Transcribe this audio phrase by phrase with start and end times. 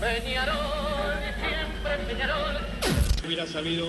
[0.00, 2.56] Peñarol, siempre Peñarol.
[3.26, 3.88] Hubiera sabido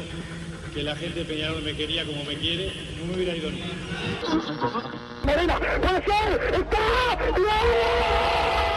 [0.73, 3.49] que la gente de Peñarol me quería como me quiere, no me hubiera ido
[5.23, 8.76] puede ser, está, No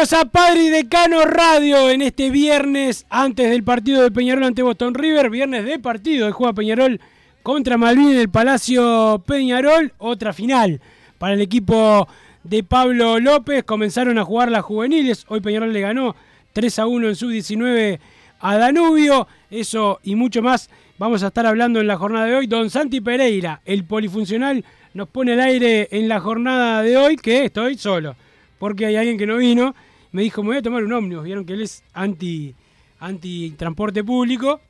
[0.00, 4.94] A Padre y Decano Radio en este viernes antes del partido de Peñarol ante Boston
[4.94, 6.98] River, viernes de partido de juega Peñarol
[7.42, 10.80] contra Malvin en el Palacio Peñarol, otra final
[11.18, 12.08] para el equipo
[12.44, 16.16] de Pablo López, comenzaron a jugar las juveniles, hoy Peñarol le ganó
[16.54, 17.98] 3 a 1 en sub-19
[18.40, 22.46] a Danubio, eso y mucho más vamos a estar hablando en la jornada de hoy.
[22.46, 27.44] Don Santi Pereira, el polifuncional, nos pone al aire en la jornada de hoy que
[27.44, 28.16] estoy solo
[28.60, 29.74] porque hay alguien que no vino,
[30.12, 32.54] me dijo, me voy a tomar un ómnibus, vieron que él es anti,
[32.98, 34.60] anti transporte público,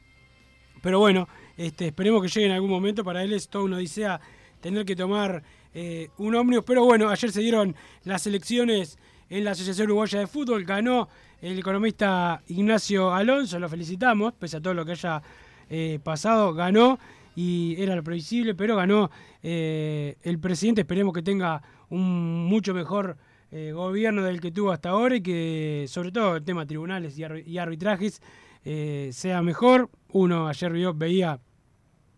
[0.82, 4.20] pero bueno, este, esperemos que llegue en algún momento, para él es toda una odisea
[4.60, 5.42] tener que tomar
[5.74, 7.74] eh, un ómnibus, pero bueno, ayer se dieron
[8.04, 11.08] las elecciones en la Asociación Uruguaya de Fútbol, ganó
[11.40, 15.22] el economista Ignacio Alonso, lo felicitamos, pese a todo lo que haya
[15.70, 16.98] eh, pasado, ganó
[17.34, 19.10] y era lo previsible, pero ganó
[19.42, 23.16] eh, el presidente, esperemos que tenga un mucho mejor
[23.52, 27.22] eh, gobierno del que tuvo hasta ahora y que sobre todo el tema tribunales y,
[27.22, 28.22] arbi- y arbitrajes
[28.64, 29.90] eh, sea mejor.
[30.12, 31.40] Uno ayer vio, veía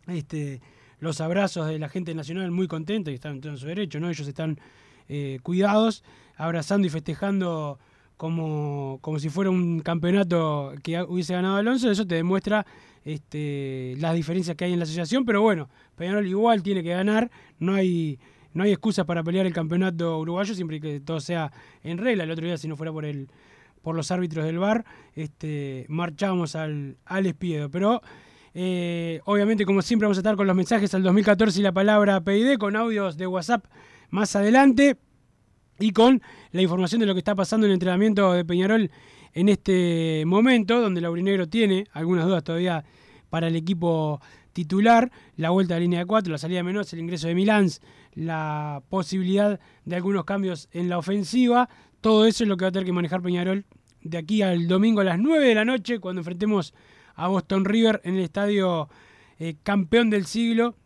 [0.09, 0.61] este,
[0.99, 4.09] los abrazos de la gente nacional muy contenta y están en su derecho, ¿no?
[4.11, 4.59] Ellos están
[5.09, 6.05] eh, cuidados,
[6.37, 7.79] abrazando y festejando
[8.17, 12.65] como, como si fuera un campeonato que hubiese ganado Alonso, eso te demuestra
[13.05, 17.31] este, las diferencias que hay en la asociación, pero bueno, Peñarol igual tiene que ganar,
[17.59, 18.21] no hay,
[18.55, 21.53] no hay excusa para pelear el campeonato uruguayo siempre que todo sea
[21.83, 22.25] en regla.
[22.25, 23.29] El otro día, si no fuera por el
[23.83, 27.69] por los árbitros del VAR, este, marchamos al, al espiedo.
[27.69, 28.01] Pero
[28.55, 32.21] eh, obviamente, como siempre, vamos a estar con los mensajes al 2014 y la palabra
[32.21, 33.67] PID, con audios de WhatsApp
[34.11, 34.97] más adelante
[35.79, 38.91] y con la información de lo que está pasando en el entrenamiento de Peñarol
[39.35, 42.85] en este momento, donde Laurinegro tiene algunas dudas todavía
[43.31, 44.21] para el equipo
[44.53, 47.69] titular, la vuelta de línea de 4, la salida de Menos, el ingreso de Milán,
[48.15, 51.69] la posibilidad de algunos cambios en la ofensiva,
[52.01, 53.65] todo eso es lo que va a tener que manejar Peñarol
[54.03, 56.75] de aquí al domingo a las 9 de la noche, cuando enfrentemos
[57.15, 58.89] a Boston River en el estadio
[59.39, 60.77] eh, campeón del siglo,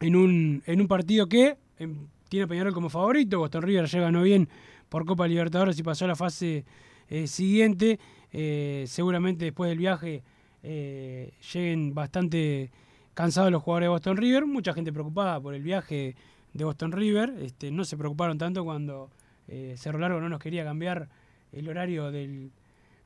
[0.00, 3.38] en un, en un partido que em, tiene Peñarol como favorito.
[3.38, 4.48] Boston River ya ganó bien
[4.88, 6.64] por Copa Libertadores y pasó a la fase
[7.08, 7.98] eh, siguiente.
[8.32, 10.22] Eh, seguramente después del viaje
[10.62, 12.72] lleguen bastante
[13.14, 14.46] cansados los jugadores de Boston River.
[14.46, 16.16] Mucha gente preocupada por el viaje
[16.56, 17.34] de Boston River.
[17.40, 19.10] Este, no se preocuparon tanto cuando
[19.48, 21.08] eh, Cerro Largo no nos quería cambiar
[21.52, 22.50] el horario del,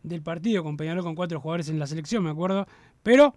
[0.03, 2.67] del partido con Peñarol con cuatro jugadores en la selección, me acuerdo.
[3.03, 3.35] Pero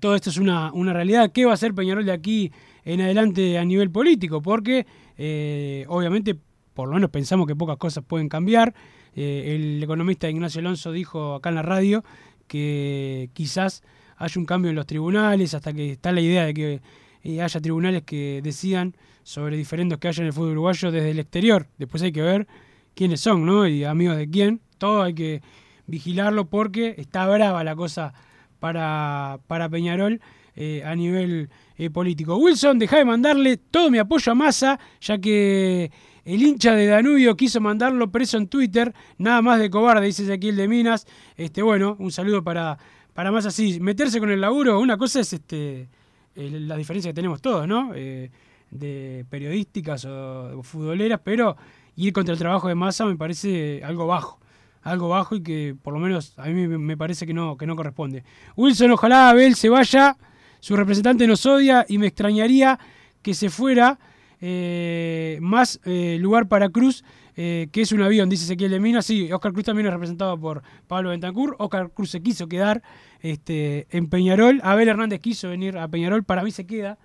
[0.00, 1.32] todo esto es una, una realidad.
[1.32, 2.52] ¿Qué va a hacer Peñarol de aquí
[2.84, 4.42] en adelante a nivel político?
[4.42, 4.86] Porque
[5.16, 6.36] eh, obviamente,
[6.74, 8.74] por lo menos pensamos que pocas cosas pueden cambiar.
[9.14, 12.04] Eh, el economista Ignacio Alonso dijo acá en la radio
[12.46, 13.82] que quizás
[14.16, 16.80] haya un cambio en los tribunales, hasta que está la idea de que
[17.28, 21.18] eh, haya tribunales que decidan sobre diferendos que haya en el fútbol uruguayo desde el
[21.18, 21.66] exterior.
[21.76, 22.46] Después hay que ver
[22.94, 23.66] quiénes son, ¿no?
[23.66, 24.62] Y amigos de quién.
[24.78, 25.42] Todo hay que
[25.86, 28.14] vigilarlo porque está brava la cosa
[28.60, 30.22] para, para Peñarol
[30.56, 32.36] eh, a nivel eh, político.
[32.36, 35.90] Wilson, deja de mandarle todo mi apoyo a Massa, ya que
[36.24, 40.56] El hincha de Danubio quiso mandarlo preso en Twitter, nada más de cobarde, dice Ezequiel
[40.56, 41.06] de Minas.
[41.36, 42.78] Este, bueno, un saludo para,
[43.12, 43.80] para más así.
[43.80, 45.90] Meterse con el laburo, una cosa es este
[46.34, 47.92] la diferencia que tenemos todos, ¿no?
[47.94, 48.30] Eh,
[48.70, 51.56] de periodísticas o, futboleras, pero
[51.96, 54.38] ir contra el trabajo de masa me parece algo bajo.
[54.82, 57.76] Algo bajo y que por lo menos a mí me parece que no, que no
[57.76, 58.24] corresponde.
[58.56, 60.16] Wilson, ojalá Abel se vaya,
[60.60, 62.78] su representante nos odia y me extrañaría
[63.20, 63.98] que se fuera
[64.40, 67.04] eh, más eh, lugar para Cruz,
[67.34, 69.00] que es un avión, dice Ezequiel de Mina.
[69.00, 71.54] Sí, Oscar Cruz también es representado por Pablo Bentancur.
[71.60, 72.82] Oscar Cruz se quiso quedar
[73.20, 74.60] este, en Peñarol.
[74.62, 76.24] Abel Hernández quiso venir a Peñarol.
[76.24, 76.98] Para mí se queda.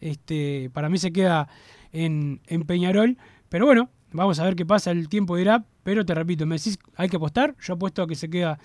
[0.00, 1.48] Este, para mí se queda
[1.92, 3.16] en, Peñarol.
[3.48, 4.90] Pero bueno, vamos a ver qué pasa.
[4.90, 5.64] El tiempo dirá.
[5.82, 7.54] Pero te repito, me decís, hay que apostar.
[7.60, 8.58] Yo apuesto a que se queda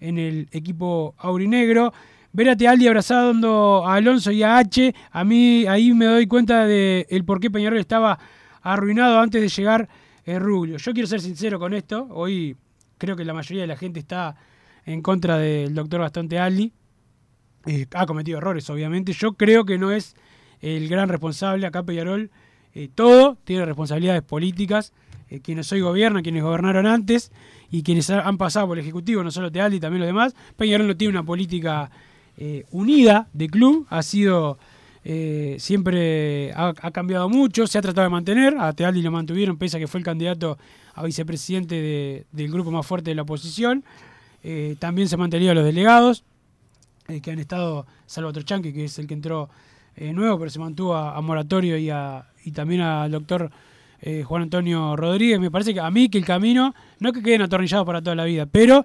[0.00, 1.92] en el equipo aurinegro.
[2.32, 4.94] Vérate Aldi abrazando a Alonso y a H.
[5.10, 8.18] A mí ahí me doy cuenta de el por qué Peñarol estaba
[8.62, 9.88] arruinado antes de llegar
[10.24, 10.76] el Rubio.
[10.76, 12.06] Yo quiero ser sincero con esto.
[12.10, 12.56] Hoy
[12.98, 14.36] creo que la mayoría de la gente está
[14.88, 16.72] en contra del doctor Bastonte Aldi.
[17.66, 19.12] Eh, ha cometido errores, obviamente.
[19.12, 20.16] Yo creo que no es
[20.60, 21.66] el gran responsable.
[21.66, 22.30] Acá Peñarol
[22.74, 24.94] eh, todo tiene responsabilidades políticas.
[25.28, 27.30] Eh, quienes hoy gobiernan, quienes gobernaron antes
[27.70, 30.34] y quienes han pasado por el Ejecutivo, no solo Tealdi, también los demás.
[30.56, 31.90] Peñarol no tiene una política
[32.70, 33.86] unida de club.
[33.90, 34.58] Ha sido
[35.04, 39.76] eh, siempre ha, cambiado mucho, se ha tratado de mantener, a Tealdi lo mantuvieron, pese
[39.76, 40.58] a que fue el candidato
[40.94, 43.84] a vicepresidente del grupo más fuerte de la oposición.
[44.50, 46.24] Eh, también se han mantenido los delegados,
[47.08, 49.50] eh, que han estado, salvo Trochanqui, que es el que entró
[50.00, 53.50] nuevo, pero se mantuvo a, Moratorio y, a, y también al doctor
[54.24, 55.40] Juan Antonio Rodríguez.
[55.40, 58.24] Me parece que a mí que el camino, no que queden atornillados para toda la
[58.24, 58.84] vida, pero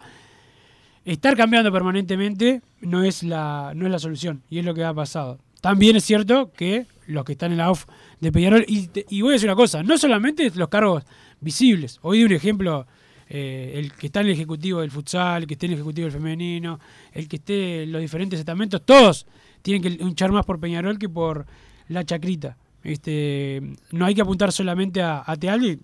[1.06, 4.94] estar cambiando permanentemente no es la, no es la solución, y es lo que ha
[4.94, 5.40] pasado.
[5.62, 7.86] También es cierto que los que están en la OFF
[8.20, 11.04] de Peñarol, y, voy a decir una cosa, no solamente los cargos
[11.42, 12.88] visibles, hoy di un ejemplo,
[13.36, 16.06] eh, el que está en el ejecutivo del futsal, el que esté en el ejecutivo
[16.06, 16.80] del femenino,
[17.12, 19.26] el que esté en los diferentes estamentos, todos
[19.64, 21.48] tienen que luchar más por Peñarol que por
[21.88, 22.58] la chacrita.
[22.84, 23.60] Este,
[23.92, 25.80] no hay que apuntar solamente a, a Tealdi,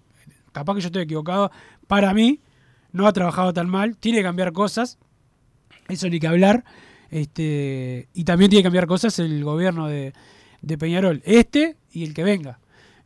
[0.51, 1.49] capaz que yo estoy equivocado,
[1.87, 2.39] para mí
[2.91, 4.99] no ha trabajado tan mal, tiene que cambiar cosas,
[5.87, 6.63] eso ni que hablar,
[7.09, 10.13] este, y también tiene que cambiar cosas el gobierno de,
[10.77, 12.59] Peñarol, este y el que venga.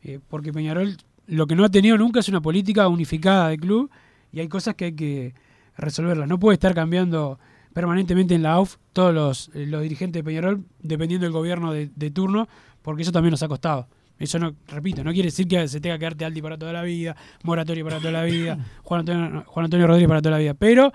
[0.04, 0.98] Eh, porque Peñarol
[1.28, 3.90] lo que no ha tenido nunca es una política unificada de club
[4.34, 5.34] y hay cosas que hay que
[5.78, 6.28] resolverlas.
[6.28, 7.40] No puede estar cambiando
[7.74, 12.12] permanentemente en la AUF todos los, eh, los dirigentes de Peñarol dependiendo del gobierno de,
[12.12, 12.48] turno,
[12.82, 13.88] porque eso también nos ha costado.
[14.20, 16.84] Eso no, repito, no quiere decir que se tenga que quedarte Aldi para toda la
[16.84, 20.54] vida, Moratorio para toda la vida, Juan Antonio, Juan Antonio Rodríguez para toda la vida.
[20.54, 20.94] Pero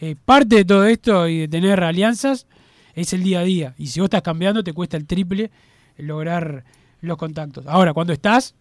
[0.00, 2.46] eh, parte de todo esto y de tener alianzas
[2.94, 3.74] es el día a día.
[3.76, 5.50] Y si vos estás cambiando, te cuesta el triple
[5.98, 6.64] lograr
[7.00, 7.66] los contactos.
[7.66, 8.54] Ahora, cuando estás,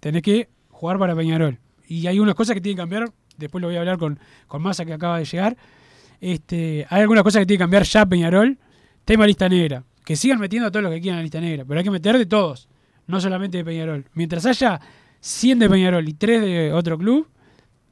[0.00, 1.58] tenés que jugar para Peñarol.
[1.86, 3.12] Y hay unas cosas que tienen que cambiar.
[3.42, 5.56] Después lo voy a hablar con, con Massa que acaba de llegar.
[6.20, 8.58] Este, hay algunas cosas que tienen que cambiar ya Peñarol.
[9.04, 9.84] Tema lista negra.
[10.04, 11.64] Que sigan metiendo a todos los que quieran la lista negra.
[11.66, 12.68] Pero hay que meter de todos.
[13.06, 14.06] No solamente de Peñarol.
[14.14, 14.80] Mientras haya
[15.20, 17.28] 100 de Peñarol y 3 de otro club,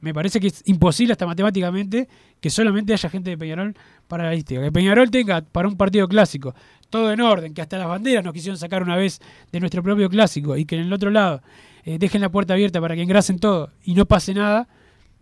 [0.01, 2.09] me parece que es imposible hasta matemáticamente
[2.39, 3.75] que solamente haya gente de Peñarol
[4.07, 4.55] para la lista.
[4.55, 6.55] Que Peñarol tenga para un partido clásico
[6.91, 9.19] todo en orden, que hasta las banderas nos quisieron sacar una vez
[9.51, 11.41] de nuestro propio clásico y que en el otro lado
[11.85, 14.67] eh, dejen la puerta abierta para que engrasen todo y no pase nada,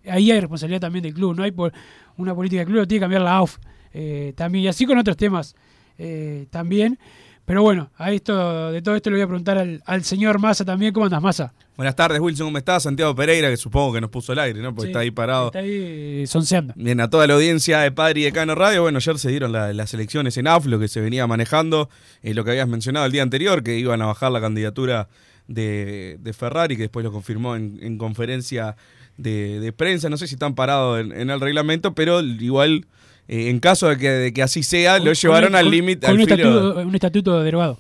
[0.08, 1.36] ahí hay responsabilidad también del club.
[1.36, 1.74] No hay por
[2.18, 3.58] una política del club, tiene que cambiar la AUF
[3.94, 4.66] eh, también.
[4.66, 5.56] Y así con otros temas
[5.98, 7.00] eh, también.
[7.46, 10.94] Pero bueno, a esto, de todo esto le voy a preguntar al, señor Massa también.
[10.94, 11.52] ¿Cómo andas, Massa?
[11.76, 12.46] Buenas tardes, Wilson.
[12.46, 12.84] ¿Cómo estás?
[12.84, 14.76] Santiago Pereira, que supongo que nos puso el aire, ¿no?
[14.76, 15.48] Porque está ahí parado.
[15.48, 16.76] Está ahí sonceando.
[16.78, 18.84] Bien, a toda la audiencia de Padre y de Cano Radio.
[18.84, 21.90] Bueno, ayer se dieron las elecciones en AF, lo que se venía manejando,
[22.22, 25.08] eh, lo que habías mencionado el día anterior, que iban a bajar la candidatura
[25.48, 28.76] de, Ferrari, que después lo confirmó en, conferencia
[29.22, 30.10] de, prensa.
[30.10, 32.86] No sé si están parados en el reglamento, pero igual
[33.30, 36.08] eh, en caso de que, así sea, lo llevaron al límite.
[36.08, 37.80] Con, un, estatuto, un estatuto derogado.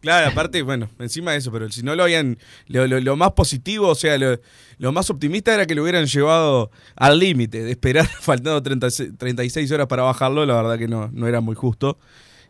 [0.00, 2.38] Claro, aparte, bueno, encima de eso, pero si no lo habían.
[2.66, 7.62] Lo, más positivo, o sea, lo, más optimista era que lo hubieran llevado al límite,
[7.62, 11.96] de esperar faltando 36 horas para bajarlo, la verdad que no, no era muy justo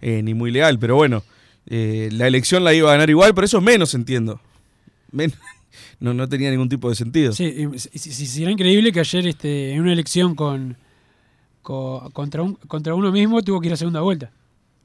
[0.00, 1.22] eh, ni muy legal, pero bueno,
[1.66, 4.40] eh, la elección la iba a ganar igual, pero eso menos entiendo.
[5.98, 7.32] no, no tenía ningún tipo de sentido.
[7.32, 10.76] Sí, si, será increíble que ayer este, en una elección con
[11.62, 14.30] contra, un, contra uno mismo tuvo que ir a segunda vuelta.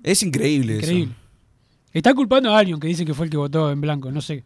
[0.04, 1.16] Es increíble, increíble.
[1.94, 4.44] Está culpando a alguien que dice que fue el que votó en blanco, no sé.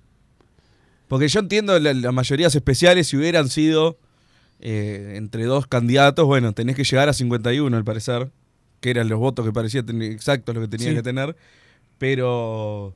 [1.08, 3.98] Porque yo entiendo las mayorías especiales si hubieran sido
[4.60, 8.29] eh, entre dos candidatos, bueno, tenés que llegar a 51 al parecer,
[8.79, 11.36] que eran los votos que parecía exactos lo que tenía que tener,
[11.98, 12.96] pero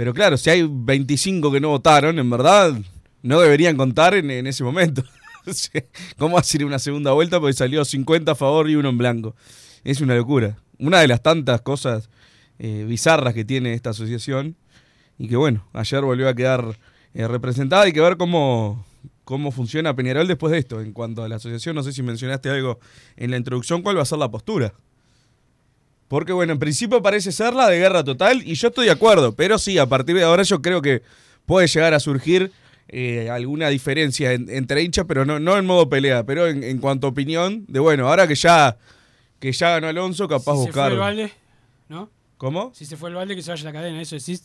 [0.00, 2.74] pero claro, si hay 25 que no votaron, en verdad
[3.20, 5.04] no deberían contar en, ese momento.
[6.16, 7.38] ¿Cómo hacer una segunda vuelta?
[7.38, 9.36] Porque salió 50 a favor y uno en blanco.
[9.84, 10.56] Es una locura.
[10.78, 12.08] Una de las tantas cosas
[12.58, 14.56] eh, bizarras que tiene esta asociación.
[15.18, 16.78] Y que bueno, ayer volvió a quedar
[17.12, 17.82] eh, representada.
[17.82, 18.86] Hay que ver cómo,
[19.24, 20.80] cómo funciona Peñarol después de esto.
[20.80, 22.80] En cuanto a la asociación, no sé si mencionaste algo
[23.18, 24.72] en la introducción, cuál va a ser la postura.
[26.10, 29.32] Porque bueno, en principio parece ser la de guerra total y yo estoy de acuerdo,
[29.36, 31.02] pero sí, a partir de ahora yo creo que
[31.46, 32.50] puede llegar a surgir
[32.88, 36.78] eh, alguna diferencia en- entre hinchas, pero no, no en modo pelea, pero en, en
[36.78, 38.76] cuanto a opinión, de bueno, ahora que ya,
[39.38, 40.90] que ya ganó Alonso, capaz Si se fue buscar...
[40.92, 41.32] el balde,
[41.88, 42.10] ¿no?
[42.38, 42.72] ¿Cómo?
[42.74, 44.42] Si se fue el balde, que se vaya la cadena, eso decís.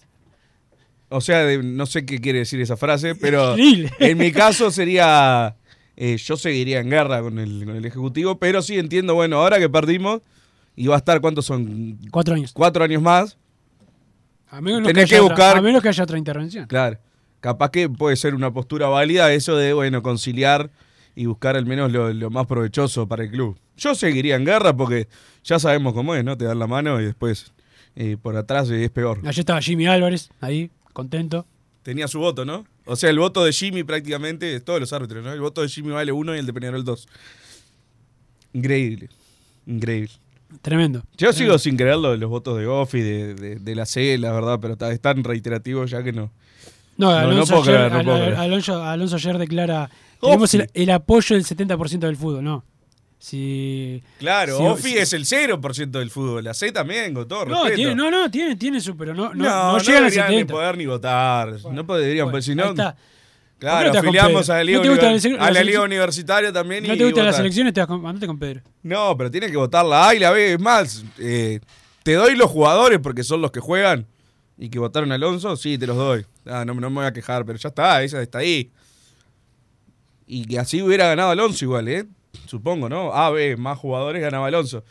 [1.09, 3.55] O sea, de- no sé qué quiere decir esa frase, pero
[3.99, 5.55] en mi caso sería,
[5.97, 9.57] eh, yo seguiría en guerra con el, con el Ejecutivo, pero sí entiendo, bueno, ahora
[9.57, 10.21] que perdimos,
[10.75, 11.97] y va a estar, ¿cuántos son?
[12.11, 12.51] Cuatro años.
[12.53, 13.37] Cuatro años más,
[14.49, 16.67] A menos, Tenés que, haya buscar- a menos que haya otra intervención.
[16.67, 16.97] claro.
[17.41, 20.71] Capaz que puede ser una postura válida eso de, bueno, conciliar
[21.15, 23.55] y buscar al menos lo, lo más provechoso para el club.
[23.77, 25.07] Yo seguiría en guerra porque
[25.43, 26.35] ya sabemos cómo es, ¿no?
[26.37, 27.53] Te dan la mano y después
[27.95, 29.19] eh, por atrás es peor.
[29.23, 31.45] Ayer estaba Jimmy Álvarez, ahí, contento.
[31.83, 32.65] Tenía su voto, ¿no?
[32.85, 35.31] O sea, el voto de Jimmy prácticamente, todos los árbitros, ¿no?
[35.31, 37.07] El voto de Jimmy vale uno y el de Peñarol dos.
[38.53, 39.09] Increíble.
[39.67, 40.09] Increíble.
[40.61, 41.03] Tremendo.
[41.17, 44.17] Yo sigo sin creer lo de los votos de Goffi, de, de, de la C,
[44.17, 46.31] la verdad, pero está- es tan reiterativo ya que no.
[46.97, 48.35] No, No, no Alonso, ayer, creer, no Al-.
[48.37, 49.89] Alonso, Alonso ayer declara,
[50.21, 52.63] tenemos el, el apoyo del 70% del fútbol, ¿no?
[53.19, 57.45] Si, Claro, si- Goffi si- es el 0% del fútbol, la C también, con todo
[57.45, 57.75] No, respeto.
[57.75, 60.53] tiene, no, no, tiene, tiene su, pero no, no, no, no, al deberían ni 70.
[60.53, 61.47] poder ni votar.
[61.71, 62.65] no deberían, Bueno, pues si no.
[62.65, 62.95] está.
[63.57, 65.63] Claro, ¿Por qué no afiliamos a la ¿No Liga, a la?
[65.63, 66.85] Liga Universitaria también.
[66.85, 67.73] ¿No y te gustan las elecciones?
[67.73, 68.61] Te vas con, andate con Pedro.
[68.83, 70.53] No, pero tiene que votar la A y la B.
[70.53, 71.59] Es más, eh,
[72.03, 74.07] te doy los jugadores porque son los que juegan
[74.57, 75.55] y que votaron a Alonso.
[75.55, 76.25] Sí, te los doy.
[76.45, 78.71] Ah, no, no me voy a quejar, pero ya está, esa está ahí.
[80.27, 82.05] Y que así hubiera ganado Alonso igual, ¿eh?
[82.47, 83.13] Supongo, ¿no?
[83.13, 84.83] A, B, más jugadores ganaba Alonso.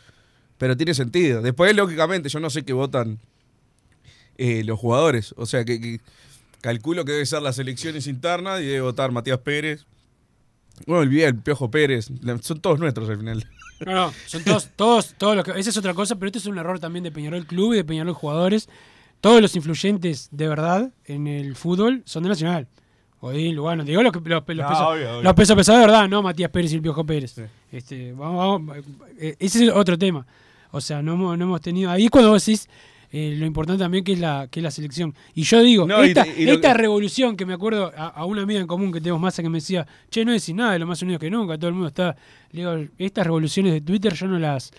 [0.57, 1.41] Pero tiene sentido.
[1.41, 3.19] Después, lógicamente, yo no sé qué votan
[4.37, 5.33] eh, los jugadores.
[5.37, 5.99] O sea, que, que
[6.65, 9.85] calculo que debe ser las elecciones internas y debe votar Matías Pérez.
[10.85, 12.09] Bueno, olvidé el Piojo Pérez.
[12.41, 13.47] Son todos nuestros al final.
[13.85, 15.51] No, no, son todos, todos, todos los que.
[15.59, 17.83] Esa es otra cosa, pero este es un error también de Peñarol Club y de
[17.83, 18.67] Peñarol Jugadores.
[19.21, 22.67] Todos los influyentes de verdad en el fútbol son de Nacional.
[23.21, 25.21] Godín, Lugano, digo los, que- los, los No, pesos, obvio, obvio.
[25.23, 27.35] los pesos pesados de verdad, no Matías Pérez y el Piojo Pérez.
[27.71, 28.77] Este, vamos, vamos,
[29.17, 30.25] eh, ese es otro tema.
[30.71, 31.89] O sea, no hemos, no hemos tenido.
[31.89, 32.67] Ahí cuando vos decís
[33.17, 35.15] eh, lo importante también que es la, que es la selección.
[35.33, 38.25] Y yo digo, No, esta, y lo esta que- revolución que me acuerdo a, a
[38.25, 40.79] una amiga en común que tenemos masa que me decía, che, no decís nada de
[40.79, 42.15] lo más unidos que nunca, todo el mundo está.
[42.51, 44.71] Le digo, estas revoluciones de Twitter yo no las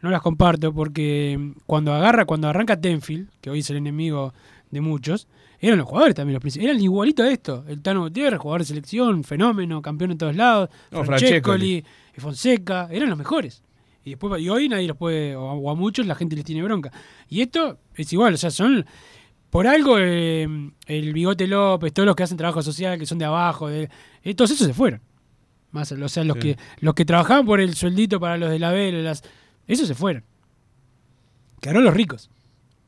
[0.00, 4.32] no las comparto porque mm, cuando agarra, cuando arranca Tenfield, que hoy es el enemigo
[4.70, 5.26] de muchos,
[5.60, 6.70] eran los jugadores también los principales.
[6.72, 7.64] Eran igualito a esto.
[7.68, 10.68] El Tano Gutiérrez, jugador de selección, fenómeno, campeón en todos lados.
[10.90, 11.84] No, Francescoli,
[12.16, 13.62] Fonseca, eran los mejores.
[14.08, 16.44] Y después y hoy nadie los puede, o a, o a muchos la gente les
[16.44, 16.90] tiene bronca.
[17.28, 18.84] Y esto es igual, o sea, son
[19.50, 20.46] por algo eh,
[20.86, 23.88] el Bigote López, todos los que hacen trabajo social, que son de abajo, de,
[24.22, 25.00] eh, todos esos se fueron.
[25.70, 26.40] Más, o sea, los Sí.
[26.40, 29.22] que los que trabajaban por el sueldito para los de la las,
[29.66, 30.24] esos se fueron.
[31.60, 32.30] Quedaron los ricos.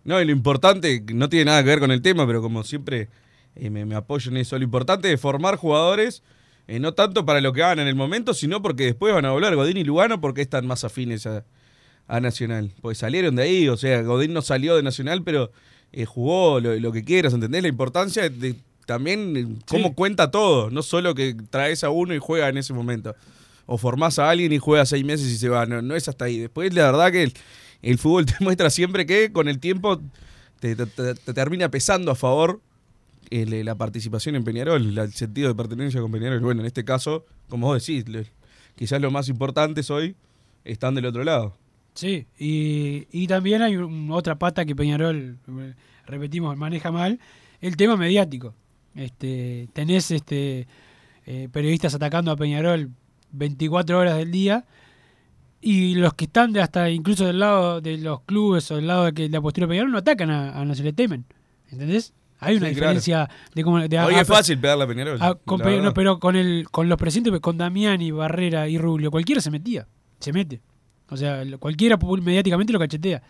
[0.05, 3.09] No, y lo importante, no tiene nada que ver con el tema, pero como siempre
[3.55, 4.57] eh, me, me apoyo en eso.
[4.57, 6.23] Lo importante es formar jugadores,
[6.71, 9.33] eh, no tanto para lo que hagan en el momento, sino porque después van a
[9.33, 11.45] volver Godín y Lugano porque están más afines a,
[12.07, 12.73] a Nacional.
[12.81, 15.51] Pues salieron de ahí, o sea, Godín no salió de Nacional, pero
[15.93, 17.63] eh, jugó lo, lo que quieras, ¿entendés?
[17.63, 18.55] La importancia de
[18.87, 19.95] también eh, cómo Sí.
[19.95, 23.15] cuenta todo, no solo que traes a uno y juega en ese momento.
[23.67, 26.25] O formás a alguien y juega seis meses y se va, no, no es hasta
[26.25, 26.39] ahí.
[26.39, 27.33] Después, la verdad que el,
[27.83, 30.01] el fútbol te muestra siempre que con el tiempo
[30.61, 32.61] te, te- te- te termina pesando a favor
[33.29, 36.41] el- la participación en Peñarol, el sentido de pertenencia con Peñarol.
[36.41, 38.05] Bueno, en este caso, como vos decís,
[38.75, 40.17] quizás los más importantes hoy
[40.65, 41.57] están del otro lado.
[41.95, 43.77] Sí, y, también hay
[44.11, 45.75] otra pata que Peñarol, eh,
[46.07, 47.19] repetimos, maneja mal,
[47.61, 48.55] el tema mediático.
[48.95, 50.67] Este, tenés este,
[51.27, 52.91] eh, periodistas atacando a Peñarol
[53.33, 54.65] 24 horas del día
[55.61, 59.11] y los que están de hasta incluso del lado de los clubes o del lado
[59.13, 61.25] de la postura de Peñarol no atacan a, a no se le temen.
[61.71, 62.15] ¿Entendés?
[62.41, 62.93] Hay una Sí, claro.
[62.95, 63.79] diferencia de cómo...
[63.81, 65.19] de- Hoy a- es fácil pegarle a Peñarol.
[65.21, 69.11] Ah, con Pe- no, pero con el con los presidentes, con Damiani, Barrera y Rubio,
[69.11, 69.87] cualquiera se metía,
[70.19, 70.61] se mete.
[71.11, 73.23] O sea, cualquiera mediáticamente lo cachetea.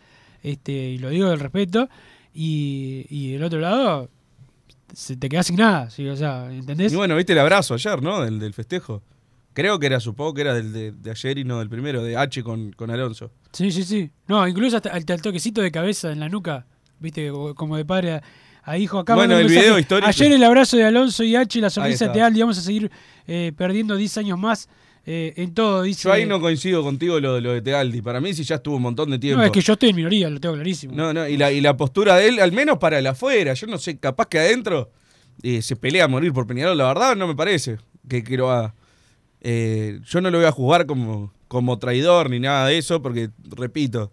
[0.42, 1.88] Este, y lo digo del respeto.
[2.32, 4.08] Y, y del otro lado,
[4.92, 5.90] se te queda sin nada.
[5.90, 6.06] ¿sí?
[6.08, 6.92] O sea, ¿entendés?
[6.92, 8.20] Y bueno, viste el abrazo ayer, ¿no?
[8.22, 9.02] Del, del festejo.
[9.52, 12.16] Creo que era, supongo que era del de, de ayer y no del primero, de
[12.16, 13.32] H con, con Alonso.
[13.52, 14.10] Sí, sí, sí.
[14.28, 16.66] No, incluso hasta, hasta el toquecito de cabeza en la nuca,
[17.00, 18.22] viste, como- como de padre a,
[18.62, 19.14] Ahí dijo acá.
[19.14, 20.08] Bueno, el video histórico.
[20.08, 22.40] Ayer el abrazo de Alonso y H, la sonrisa de Tealdi.
[22.40, 22.90] Vamos a seguir
[23.26, 24.68] eh, perdiendo 10 años más
[25.06, 25.82] eh, en todo.
[25.82, 28.02] Dice, Yo ahí no coincido contigo lo, lo de Tealdi.
[28.02, 29.40] Para mí sí ya estuvo un montón de tiempo.
[29.40, 30.94] No, es que yo estoy en minoría, lo tengo clarísimo.
[30.94, 33.66] No, no, y la, y la postura de él, al menos para el afuera, yo
[33.66, 34.90] no sé, capaz que adentro
[35.42, 38.50] eh, se pelea a morir por Peñarol, la verdad no me parece que, que lo
[38.50, 38.74] haga.
[39.40, 43.30] Eh, yo no lo voy a juzgar como, como traidor ni nada de eso, porque,
[43.56, 44.12] repito,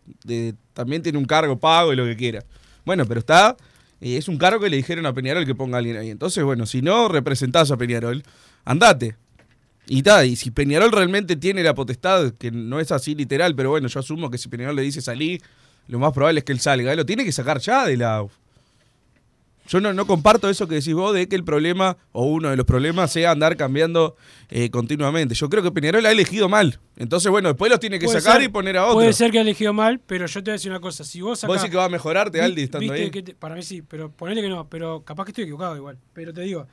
[0.74, 2.44] también tiene un cargo pago y lo que quiera.
[2.86, 3.58] Bueno, pero está,
[4.02, 6.10] eh, es un cargo que le dijeron a Peñarol que ponga a alguien ahí.
[6.10, 8.24] Entonces, bueno, si no representás a Peñarol,
[8.66, 9.16] andate.
[9.88, 13.70] Y ta, y si Peñarol realmente tiene la potestad, que no es así literal, pero
[13.70, 15.42] bueno, yo asumo que si Peñarol le dice salí,
[15.88, 16.94] lo más probable es que él salga.
[16.96, 18.26] Lo tiene que sacar ya de la.
[19.68, 22.56] Yo no, no comparto eso que decís vos de que el problema, o uno de
[22.56, 24.16] los problemas, sea andar cambiando
[24.50, 25.36] eh, continuamente.
[25.36, 26.80] Yo creo que Peñarol ha elegido mal.
[26.96, 28.96] Entonces, bueno, después los tiene que Puede sacar ser- y poner a otro.
[28.96, 31.04] Puede ser que ha elegido mal, pero yo te voy a decir una cosa.
[31.04, 33.10] Si vos acá, ¿Vos decís que va a mejorarte, Aldi, estando ahí?
[33.12, 35.98] te- para mí sí, pero ponele que no, pero capaz que estoy equivocado igual.
[36.14, 36.66] Pero te digo,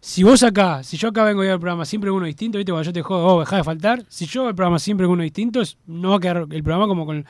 [0.00, 2.58] si vos acá, si yo acá vengo a ir al programa siempre con uno distinto,
[2.58, 5.06] viste, cuando yo te jodo, oh, dejá de faltar, si yo hago el programa siempre
[5.06, 7.24] con uno distinto, no va a quedar el programa como con,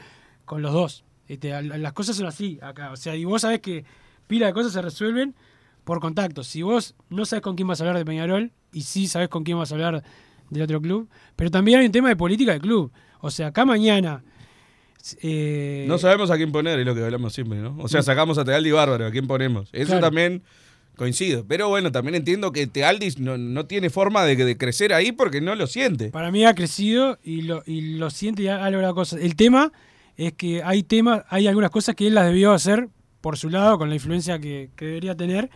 [0.45, 1.05] con los dos.
[1.29, 2.91] Este, al- las cosas son así acá.
[2.93, 3.85] O sea, y vos sabés que
[4.27, 5.35] pila de cosas se resuelven
[5.85, 6.43] por contacto.
[6.45, 9.45] Si vos no sabés con quién vas a hablar de Peñarol, y sí sabés con
[9.45, 10.03] quién vas a hablar
[10.51, 12.91] del otro club, pero también hay un tema de política del club.
[13.21, 14.23] O sea, acá mañana.
[15.23, 17.77] eh, No sabemos a quién poner, es lo que hablamos siempre, ¿no?
[17.79, 19.69] O sea, sacamos a Tealdi Bárbaro, ¿a quién ponemos?
[19.73, 20.01] Eso Claro.
[20.07, 20.43] también
[20.97, 21.45] coincido.
[21.47, 25.41] Pero bueno, también entiendo que Tealdi no, no tiene forma de, de crecer ahí porque
[25.41, 26.11] no lo siente.
[26.11, 29.21] Para mí ha crecido y lo, y lo siente y ha, ha logrado cosas.
[29.21, 29.73] El tema
[30.17, 32.89] es que hay temas, hay algunas cosas que él las debió hacer
[33.25, 35.49] por su lado, con la influencia que, debería tener,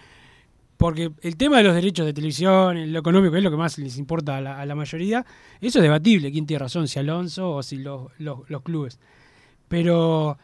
[0.78, 3.98] porque el tema de los derechos de televisión, lo económico, es lo que más les
[3.98, 5.26] importa a la, mayoría,
[5.60, 8.98] eso es debatible, quién tiene razón, si Alonso o si los, los, clubes.
[9.68, 10.38] Pero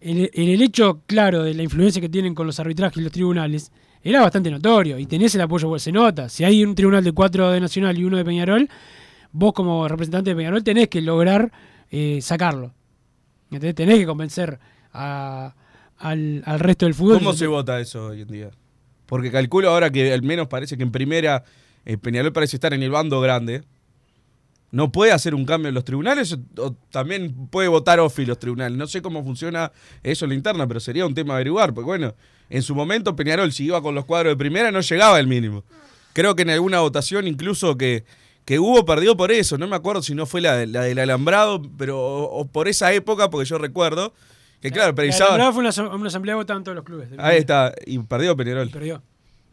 [0.00, 3.12] en el, el hecho claro de la influencia que tienen con los arbitrajes y los
[3.12, 3.70] tribunales,
[4.02, 6.28] era bastante notorio y tenés el apoyo, se nota.
[6.28, 8.68] Si hay un tribunal de cuatro de Nacional y uno de Peñarol,
[9.30, 11.52] vos como representante de Peñarol tenés que lograr
[11.88, 12.74] eh, sacarlo.
[13.48, 14.58] Tenés que convencer
[14.92, 15.54] a-
[16.04, 17.18] al, al resto del fútbol.
[17.18, 18.50] ¿Cómo se vota eso hoy en día?
[19.06, 21.44] Porque calculo ahora que al menos parece que en primera
[21.86, 23.62] eh, Peñarol parece estar en el bando grande.
[24.70, 28.76] ¿No puede hacer un cambio en los tribunales o, también puede votar Ofi los tribunales?
[28.76, 31.72] No sé cómo funciona eso en la interna, pero sería un tema a averiguar.
[31.72, 32.14] Porque bueno,
[32.50, 35.64] en su momento Peñarol si iba con los cuadros de primera no llegaba al mínimo.
[36.12, 38.04] Creo que en alguna votación incluso que,
[38.44, 39.56] que hubo perdió por eso.
[39.56, 42.92] No me acuerdo si no fue la, la del alambrado, pero o, o por esa
[42.92, 44.12] época, porque yo recuerdo
[44.70, 45.34] que claro, La precisaba...
[45.34, 47.08] Alambrado fue una, una asamblea votaban todos los clubes.
[47.18, 48.70] Ahí está, y perdió Peñarol.
[48.70, 49.02] Perdió.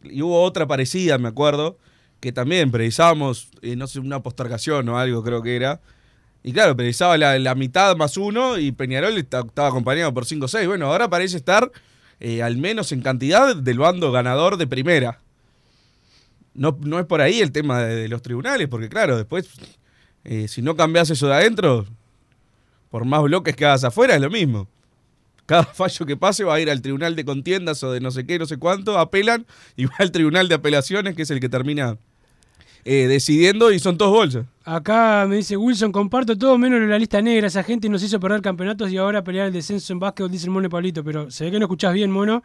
[0.03, 1.77] Y hubo otra parecida, me acuerdo,
[2.19, 5.79] que también precisábamos, eh, no sé, una postergación o algo creo que era.
[6.43, 10.45] Y claro, precisaba la, la mitad más uno y Peñarol esta- estaba acompañado por 5
[10.45, 10.65] o 6.
[10.67, 11.71] Bueno, ahora parece estar
[12.19, 15.19] eh, al menos en cantidad del bando ganador de primera.
[16.53, 19.49] No, no es por ahí el tema de, de los tribunales, porque claro, después,
[20.23, 21.85] eh, si no cambias eso de adentro,
[22.89, 24.67] por más bloques que hagas afuera, es lo mismo.
[25.51, 28.25] Cada fallo que pase va a ir al tribunal de contiendas o de no sé
[28.25, 31.49] qué, no sé cuánto, apelan y va al tribunal de apelaciones, que es el que
[31.49, 31.97] termina
[32.85, 34.45] eh, decidiendo y son todos bolsas.
[34.63, 37.47] Acá me dice Wilson, comparto todo menos la lista negra.
[37.47, 40.51] Esa gente nos hizo perder campeonatos y ahora pelear el descenso en básquetbol, dice el
[40.51, 41.03] mono Pablito.
[41.03, 42.41] Pero se ve que no escuchás bien, mono.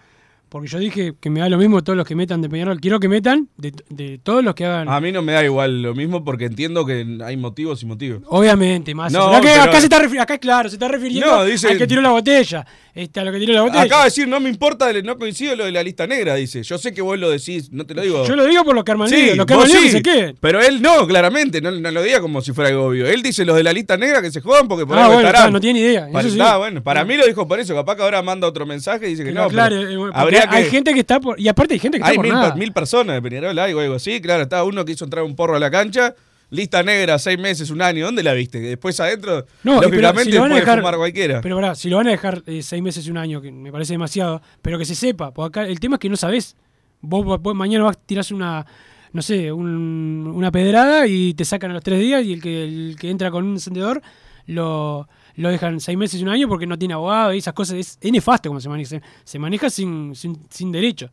[0.49, 2.81] Porque yo dije que me da lo mismo todos los que metan de Peñarol.
[2.81, 4.89] Quiero que metan de, de todos los que hagan.
[4.89, 8.23] A mí no me da igual lo mismo porque entiendo que hay motivos y motivos.
[8.29, 9.13] Obviamente, más.
[9.13, 11.69] No, acá, pero- acá se está refiri- acá es claro, se está refiriendo No, dice-
[11.69, 12.65] al que tiró la botella.
[12.95, 13.83] Este, a lo que tiró la botella.
[13.83, 16.63] Acaba de decir, no me importa, no coincido lo de la lista negra, dice.
[16.63, 18.25] Yo sé que vos lo decís, no te lo digo.
[18.25, 20.37] Yo lo digo por los que arman Sí, los que arman sí, se queden.
[20.41, 23.07] Pero él no, claramente, no, no lo diga como si fuera algo obvio.
[23.07, 25.29] Él dice los de la lista negra que se jodan porque por Ah, algo bueno,
[25.29, 25.53] estarán.
[25.53, 26.43] no tiene idea, Para, eso sí.
[26.59, 29.25] bueno, para mí lo dijo por eso, capaz que ahora manda otro mensaje y dice
[29.25, 29.43] que, Que no.
[29.43, 29.77] aclare,
[30.15, 31.39] pero que, Hay gente que está por.
[31.41, 32.49] Y aparte hay gente que está hay por mil, nada.
[32.51, 35.25] per- mil personas de Peñarol, hay o algo así, claro, está uno que hizo entrar
[35.25, 36.15] un porro a la cancha,
[36.51, 38.61] lista negra, seis meses, un año, ¿dónde la viste?
[38.61, 41.41] Que después adentro, No, lógicamente si lo van a puede dejar- fumar cualquiera.
[41.41, 43.73] Pero pará, si lo van a dejar eh, seis meses y un año, que me
[43.73, 46.57] parece demasiado, pero que se sepa, porque acá el tema es que no sabés.
[47.01, 48.65] Vos, mañana vas a tirás una,
[49.13, 52.65] no sé, un- una pedrada y te sacan a los tres días y el que,
[52.65, 54.03] el que entra con un encendedor
[54.47, 57.77] lo, lo dejan seis meses y un año porque no tiene abogado y esas cosas.
[57.79, 58.89] Es, es nefasto como se maneja.
[58.91, 61.11] Se, se maneja sin, sin, sin derecho.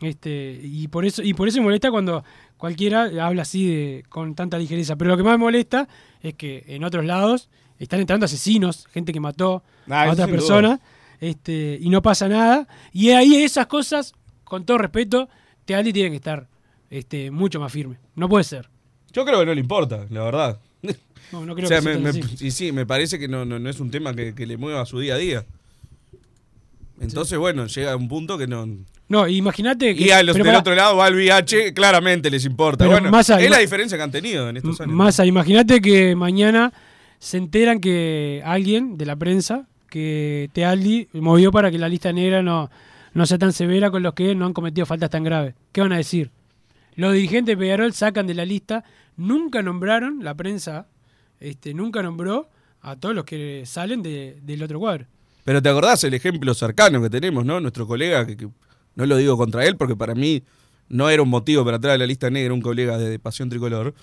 [0.00, 2.22] Este, y por eso, y por eso me molesta cuando
[2.58, 4.96] cualquiera habla así de, con tanta ligereza.
[4.96, 5.88] Pero lo que más me molesta
[6.20, 7.48] es que en otros lados
[7.78, 10.26] están entrando asesinos, gente que mató Ah, a duda.
[10.26, 10.80] personas,
[11.20, 12.68] este, y no pasa nada.
[12.92, 15.28] Y ahí esas cosas, con todo respeto,
[15.64, 16.46] Tealdi tiene que estar
[16.90, 17.98] este, mucho más firme.
[18.14, 18.68] No puede ser.
[19.12, 20.60] Yo creo que no le importa, la verdad.
[21.32, 22.10] No, no creo o sea, que me,
[22.40, 24.86] y sí, me parece que no, no, no es un tema que, que le mueva
[24.86, 25.44] su día a día.
[27.00, 28.66] Entonces, bueno, llega un punto que no.
[29.08, 30.04] No, imagínate que.
[30.04, 32.84] Y a los del otro lado va el VIH, claramente les importa.
[32.84, 34.94] Pero bueno, es la diferencia que han tenido en estos años.
[34.94, 36.72] Massa, imagínate que mañana
[37.18, 42.42] se enteran que alguien de la prensa, que Tealdi movió para que la lista negra
[42.42, 42.70] no,
[43.14, 45.54] no sea tan severa con los que no han cometido faltas tan graves.
[45.72, 46.30] ¿Qué van a decir?
[46.96, 48.82] Los dirigentes de Peñarol sacan de la lista,
[49.16, 50.86] nunca nombraron, la prensa
[51.40, 52.48] este, nunca nombró
[52.80, 55.06] a todos los que salen de- del otro cuadro.
[55.44, 57.60] Pero te acordás el ejemplo cercano que tenemos, ¿no?
[57.60, 58.48] Nuestro colega, que,
[58.94, 60.42] no lo digo contra él, porque para mí
[60.88, 63.94] no era un motivo para entrar a la lista negra, un colega de, Pasión Tricolor,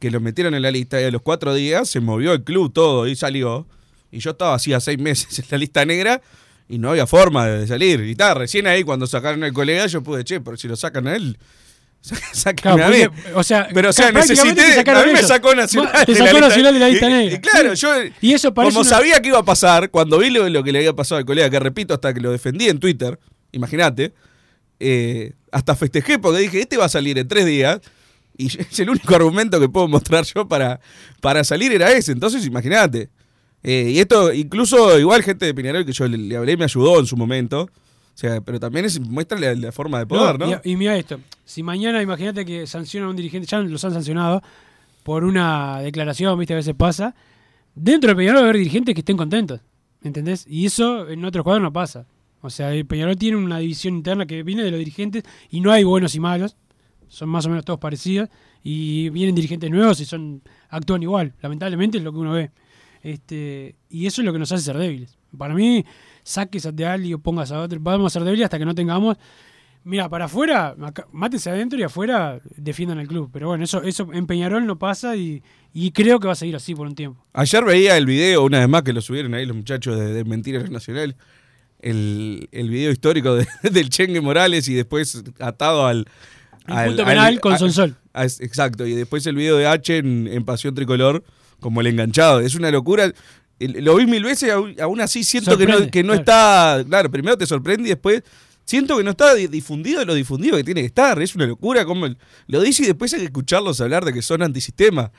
[0.00, 2.72] que lo metieron en la lista y a los cuatro días se movió el club
[2.72, 3.66] todo y salió.
[4.10, 6.20] Y yo estaba hacía seis meses en la lista negra
[6.68, 8.00] y no había forma de salir.
[8.00, 11.06] Y estaba recién ahí cuando sacaron al colega, yo pude, che, pero si lo sacan
[11.06, 11.38] a él,
[12.32, 13.04] sáquenme Claro, a mí.
[13.06, 15.92] porque, o sea, Pero o sea, necesité, a mí me sacó Nacional.
[16.04, 17.34] Te de la sacó lista- Nacional de la lista y- negra.
[17.34, 17.88] Y, claro, yo
[18.20, 20.78] Y eso como una- sabía que iba a pasar, cuando vi lo, lo que le
[20.80, 23.18] había pasado al colega, que repito hasta que lo defendí en Twitter,
[23.52, 24.12] imagínate,
[24.80, 27.80] eh, hasta festejé porque dije, este va a salir en tres días.
[28.36, 30.80] Y es el único argumento que puedo mostrar yo para,
[31.20, 32.12] para salir era ese.
[32.12, 33.08] Entonces, imagínate.
[33.62, 36.98] Eh, y esto, incluso igual gente de Peñarol que yo le, le hablé me ayudó
[37.00, 37.70] en su momento.
[38.14, 40.48] O sea, pero también es, muestra la, la forma de poder, ¿no?
[40.62, 43.92] Y, y mira esto, si mañana imagínate que sancionan a un dirigente, ya los han
[43.92, 44.40] sancionado
[45.02, 47.14] por una declaración, viste, a veces pasa,
[47.74, 49.60] dentro de Peñarol va a haber dirigentes que estén contentos,
[50.02, 50.46] ¿entendés?
[50.48, 52.06] Y eso en otros cuadros no pasa.
[52.40, 55.72] O sea, el Peñarol tiene una división interna que viene de los dirigentes y no
[55.72, 56.56] hay buenos y malos,
[57.08, 58.28] son más o menos todos parecidos
[58.62, 62.50] y vienen dirigentes nuevos y son actúan igual, lamentablemente es lo que uno ve.
[63.02, 65.18] Este, y eso es lo que nos hace ser débiles.
[65.36, 65.84] Para mí,
[66.24, 69.16] saques a Teal y pongas a otro, vamos a ser débiles hasta que no tengamos
[69.86, 70.74] Mira, para afuera,
[71.12, 73.28] mátense adentro y afuera defiendan al club.
[73.30, 75.42] Pero bueno, eso, eso en Peñarol no pasa y,
[75.74, 77.22] y creo que va a seguir así por un tiempo.
[77.34, 80.24] Ayer veía el video, una vez más que lo subieron ahí los muchachos de, de
[80.24, 81.16] Mentiras Nacional,
[81.80, 86.06] el, el video histórico de- del Chengue Morales y después atado al...
[86.66, 87.94] El punto penal con Sonsol.
[88.14, 91.22] a- es- exacto, y después el video de H en, en Pasión Tricolor
[91.60, 92.40] como el enganchado.
[92.40, 93.12] Es una locura.
[93.64, 96.84] El- Lo vi mil veces, aún, aún así siento que no, Sorprende, que no está...
[96.88, 98.22] Claro, primero te sorprende y después...
[98.66, 101.20] Siento que no está di- difundido lo difundido que tiene que estar.
[101.20, 102.06] Es una locura como
[102.46, 105.12] lo dice y después hay que escucharlos hablar de que son antisistema.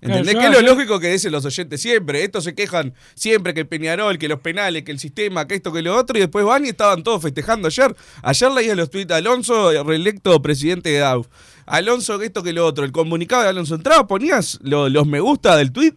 [0.00, 0.34] ¿Entendés?
[0.36, 2.24] Claro, que es lo lógico que dicen los oyentes siempre.
[2.24, 5.70] Estos se quejan siempre que el Peñarol, que los penales, que el sistema, que esto,
[5.70, 7.94] que lo otro, y después van y estaban todos festejando ayer.
[8.22, 11.26] Ayer leía los tweets Alonso, reelecto presidente de DAO.
[11.66, 12.86] Alonso, que esto, que lo otro.
[12.86, 15.94] El comunicado de Alonso entraba, ponías lo- los me gusta del tweet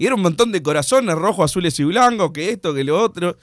[0.00, 3.36] y era un montón de corazones rojos, azules y blancos, que esto, que lo otro.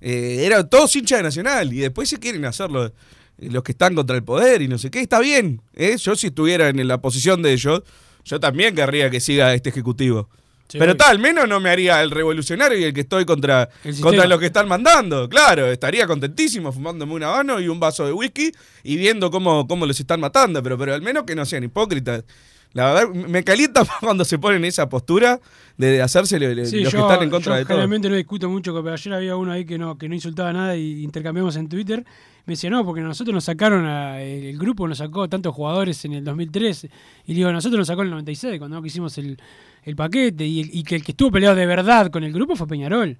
[0.00, 2.92] Eh, era todos hinchas de Nacional y después se quieren hacerlo
[3.38, 4.98] los que están contra el poder y no sé qué.
[4.98, 5.62] Está bien.
[5.72, 5.96] ¿eh?
[5.98, 7.84] Yo si estuviera en la posición de ellos,
[8.24, 10.28] yo también querría que siga este ejecutivo.
[10.66, 13.68] Sí, Pero tal, al menos no me haría el revolucionario y el que estoy contra,
[14.02, 15.28] contra los que están mandando.
[15.28, 18.50] Claro, estaría contentísimo fumándome un habano y un vaso de whisky
[18.82, 20.60] y viendo cómo, cómo los están matando.
[20.60, 22.24] Pero, pero al menos que no sean hipócritas.
[22.72, 25.40] La verdad, me calienta más cuando se ponen en esa postura
[25.76, 26.44] de hacerse Sí,
[26.82, 27.68] los yo, que están en contra yo de todo.
[27.68, 30.76] generalmente no discuto mucho, pero ayer había uno ahí que no, que no insultaba nada
[30.76, 32.04] y intercambiamos en Twitter.
[32.46, 36.12] Me decía, no, porque nosotros nos sacaron, a- el, grupo nos sacó tantos jugadores en
[36.14, 36.84] el 2003.
[36.84, 36.88] Y
[37.28, 39.38] le digo, nosotros nos sacó en el 96, cuando no hicimos el,
[39.84, 40.46] el paquete.
[40.46, 43.18] Y, el- y que el que estuvo peleado de verdad con el grupo fue Peñarol.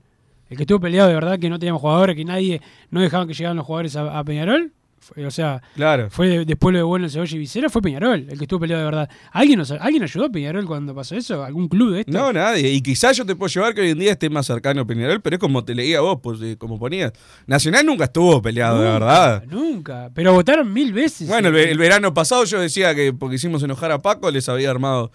[0.48, 2.60] El que estuvo peleado de verdad que no teníamos jugadores, que nadie,
[2.90, 4.72] no dejaban que llegaran los jugadores a, a Peñarol.
[5.00, 6.08] Fue- o sea, Claro.
[6.10, 8.80] fue de- después lo de Bueno, Cebolla y Vicera, fue Peñarol, el que estuvo peleado
[8.82, 9.10] de verdad.
[9.32, 11.42] ¿Alguien, nos, ¿Alguien ayudó a Peñarol cuando pasó eso?
[11.42, 12.12] ¿Algún club de esto?
[12.12, 12.70] No, nadie.
[12.70, 15.20] Y quizás yo te puedo llevar que hoy en día esté más cercano a Peñarol,
[15.20, 17.12] pero es como te leía vos, pues, eh, como ponías.
[17.46, 19.44] Nacional nunca estuvo peleado, de verdad.
[19.48, 20.10] Nunca.
[20.14, 21.28] Pero votaron mil veces.
[21.28, 24.48] Bueno, el, ve- el verano pasado yo decía que porque hicimos enojar a Paco, les
[24.48, 25.10] había armado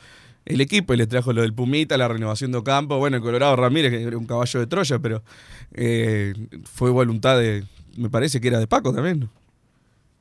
[0.46, 2.98] el equipo y les trajo lo del Pumita, la renovación de Ocampo.
[3.00, 5.24] Bueno, el Colorado Ramírez, que era un caballo de Troya, pero
[5.74, 7.64] eh, fue voluntad de.
[7.98, 9.30] Me parece que era de Paco también.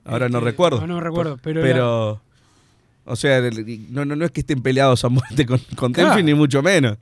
[0.04, 0.80] Ahora no Este, recuerdo.
[0.80, 2.20] no, no recuerdo, pero Pero.
[3.06, 3.40] O sea,
[3.90, 6.22] no, no, no es que estén peleados a muerte con, con Claro.
[6.22, 6.96] Ni mucho menos.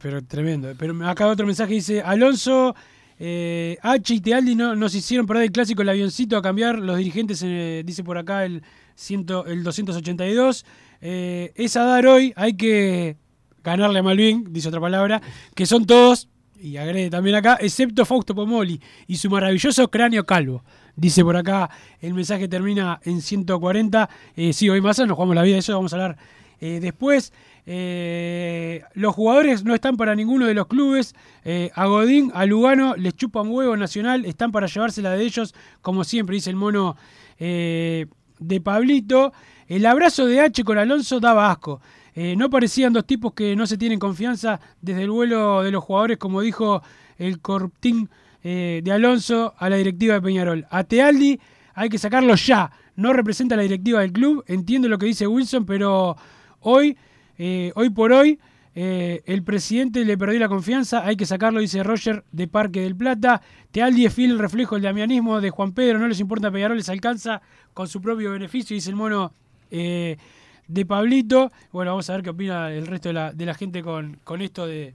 [0.00, 0.72] Pero tremendo.
[0.78, 2.74] Pero acá otro mensaje dice: Alonso,
[3.18, 6.78] eh, H y Tealdi no, nos hicieron perder el clásico el avioncito a cambiar.
[6.78, 8.62] Los dirigentes, eh, dice por acá el,
[8.94, 10.64] ciento, el 282.
[11.00, 13.16] Eh, es a dar hoy, hay que
[13.62, 15.20] ganarle a Malvin, dice otra palabra,
[15.54, 16.28] que son todos,
[16.60, 20.62] y agrede también acá, excepto Fausto Pomoli y su maravilloso cráneo calvo.
[20.96, 24.08] Dice por acá, el mensaje termina en 140.
[24.36, 26.16] Eh, sí, hoy más nos jugamos la vida, eso vamos a hablar
[26.60, 27.32] eh, después.
[27.66, 31.14] Eh, los jugadores no están para ninguno de los clubes.
[31.44, 34.24] Eh, a Godín, a Lugano les chupan huevo nacional.
[34.24, 36.96] Están para llevársela de ellos, como siempre, dice el mono
[37.38, 39.32] de Pablito.
[39.68, 41.80] El abrazo de H con Alonso daba asco.
[42.14, 46.16] No parecían dos tipos que no se tienen confianza desde el vuelo de los jugadores,
[46.16, 46.80] como dijo
[47.18, 48.08] el Corptín
[48.44, 50.66] eh, de Alonso a la directiva de Peñarol.
[50.70, 51.40] A Tealdi
[51.74, 52.70] hay que sacarlo ya.
[52.94, 54.44] No representa la directiva del club.
[54.46, 56.16] Entiendo lo que dice Wilson, pero
[56.60, 56.96] hoy,
[57.38, 58.38] eh, hoy por hoy,
[58.76, 61.04] eh, el presidente le perdió la confianza.
[61.04, 63.42] Hay que sacarlo, dice Roger de Parque del Plata.
[63.72, 65.98] Tealdi es fiel el reflejo del damianismo de Juan Pedro.
[65.98, 69.32] No les importa Peñarol, les alcanza con su propio beneficio, dice el mono
[69.70, 71.50] de Pablito.
[71.72, 74.40] Bueno, vamos a ver qué opina el resto de la, de la gente con, con
[74.40, 74.94] esto de,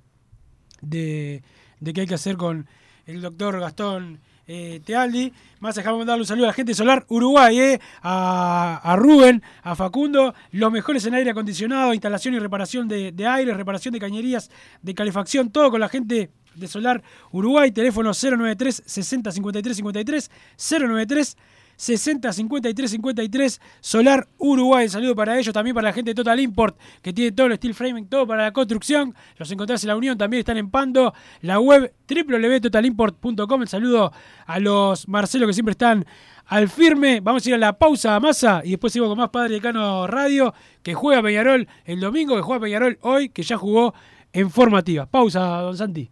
[0.81, 1.43] de,
[1.79, 2.67] de qué hay que hacer con
[3.09, 5.33] el doctor Gastón eh, Tealdi.
[5.59, 10.33] Más dejamos mandarle un saludo a la gente Solar Uruguay, eh, a, Rubén, a Facundo,
[10.51, 14.49] los mejores en aire acondicionado, instalación y reparación de, de aire, reparación de cañerías,
[14.81, 21.37] de calefacción, todo con la gente de Solar Uruguay, teléfono 093 60 53 53, 093
[21.79, 24.89] 60 53 53 Solar Uruguay.
[24.89, 27.73] Saludo para ellos, también para la gente de Total Import, que tiene todo el steel
[27.73, 29.15] framing, todo para la construcción.
[29.37, 31.13] Los encontrás en la Unión, también están en Pando.
[31.39, 33.61] La web www.totalimport.com.
[33.61, 34.11] El saludo
[34.45, 36.05] a los Marcelo que siempre están
[36.47, 37.21] al firme.
[37.21, 40.05] Vamos a ir a la pausa a masa y después sigo con más Padre Decano
[40.05, 43.93] Radio, que juega Peñarol el domingo, que juega Peñarol hoy, que ya jugó
[44.33, 45.05] en formativa.
[45.05, 46.11] Pausa, don Santi.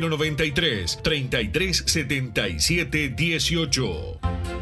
[0.00, 4.61] 093 33 77 18.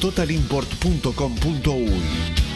[0.00, 2.55] www.totalimport.com.uy.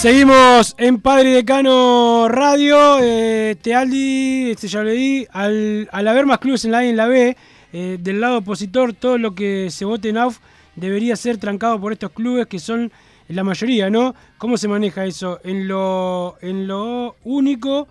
[0.00, 3.00] Seguimos en Padre Decano Radio.
[3.02, 5.26] Eh, Tealdi, este ya lo di.
[5.30, 7.36] Al, al haber más clubes en la A y en la B,
[7.74, 10.38] eh, del lado opositor, todo lo que se vote en AUF
[10.74, 12.90] debería ser trancado por estos clubes que son
[13.28, 14.14] la mayoría, ¿no?
[14.38, 15.38] ¿Cómo se maneja eso?
[15.44, 17.86] En lo, en lo único.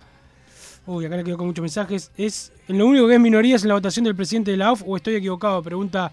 [0.86, 2.10] Uy, acá le quedo con muchos mensajes.
[2.16, 4.66] ¿Es en lo único que es minoría es en la votación del presidente de la
[4.66, 5.62] AUF o estoy equivocado?
[5.62, 6.10] Pregunta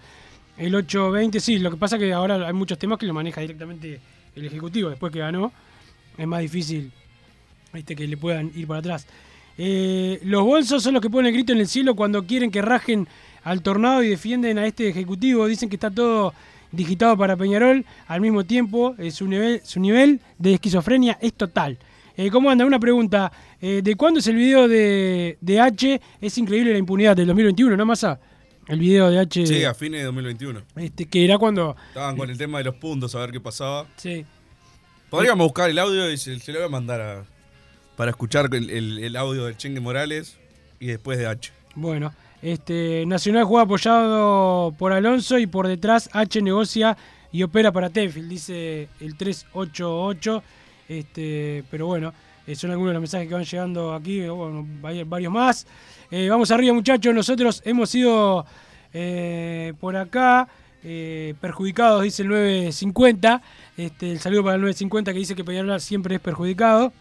[0.58, 1.40] el 820.
[1.40, 3.98] Sí, lo que pasa es que ahora hay muchos temas que lo maneja directamente
[4.36, 5.50] el Ejecutivo después que ganó
[6.18, 6.90] es más difícil
[7.72, 9.06] este, que le puedan ir para atrás.
[9.56, 12.60] Eh, los bolsos son los que ponen el grito en el cielo cuando quieren que
[12.60, 13.08] rajen
[13.44, 15.46] al tornado y defienden a este ejecutivo.
[15.46, 16.34] Dicen que está todo
[16.70, 17.84] digitado para Peñarol.
[18.08, 21.78] Al mismo tiempo, eh, su, nivel, su nivel de esquizofrenia es total.
[22.16, 22.66] Eh, ¿Cómo anda?
[22.66, 23.32] Una pregunta.
[23.60, 26.00] ¿De cuándo es el video de, de H?
[26.20, 28.20] Es increíble la impunidad del 2021, ¿no, Massa?
[28.68, 29.46] El video de H.
[29.46, 30.62] Sí, a fines de 2021.
[30.76, 31.74] Este, que era cuando.
[31.88, 33.86] Estaban con el tema de los puntos, a ver qué pasaba.
[33.96, 34.24] Sí.
[35.10, 37.24] Podríamos buscar el audio y se, lo voy a mandar
[37.96, 40.36] para escuchar el, audio del Chengue Morales
[40.78, 41.50] y después de H.
[41.74, 46.94] Bueno, este Nacional juega apoyado por Alonso y por detrás H negocia
[47.32, 50.42] y opera para Tenfield, dice el 388.
[50.90, 52.12] Este, pero bueno,
[52.46, 55.66] eh, son algunos de los mensajes que van llegando aquí, eh, bueno, hay varios más.
[56.10, 57.14] Eh, vamos arriba, muchachos.
[57.14, 58.44] Nosotros hemos sido
[59.80, 60.48] por acá
[60.82, 63.42] perjudicados, dice el 950.
[63.78, 66.92] Este, el saludo para el 950 que dice que Peñarol siempre es perjudicado.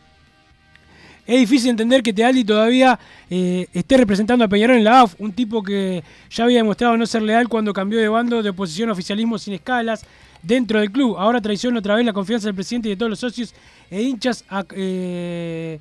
[1.25, 2.99] Es difícil entender que Tealdi todavía
[3.31, 7.07] eh, esté representando a Peñarol en la AUF, un tipo que ya había demostrado no
[7.07, 10.05] ser leal cuando cambió de bando de oposición a oficialismo sin escalas
[10.43, 11.17] dentro del club.
[11.17, 13.55] Ahora traiciona otra vez la confianza del presidente y de todos los socios
[13.89, 15.79] e hinchas a, eh,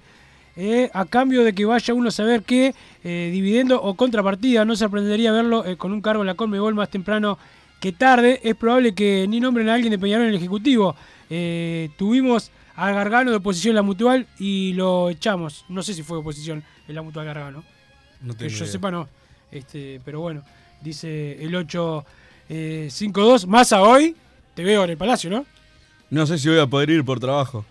[0.57, 4.65] eh, cambio de que vaya uno a saber qué, dividendo o contrapartida.
[4.65, 7.39] No sorprendería verlo con un cargo en la Conmebol más temprano
[7.81, 8.41] que tarde.
[8.43, 10.95] Es probable que ni nombren a alguien de Peñarol en el Ejecutivo.
[11.31, 15.65] Eh, tuvimos a Gargano de oposición en la Mutual y lo echamos.
[15.69, 17.65] No sé si fue oposición en la Mutual Gargano.
[18.21, 18.67] No Que yo idea.
[18.73, 19.09] sepa no.
[19.51, 20.43] Este, pero bueno,
[20.81, 23.47] dice el 852.
[23.47, 24.17] Más a hoy,
[24.55, 25.47] te veo en el Palacio, ¿no?
[26.11, 27.65] No sé si voy a poder ir por trabajo.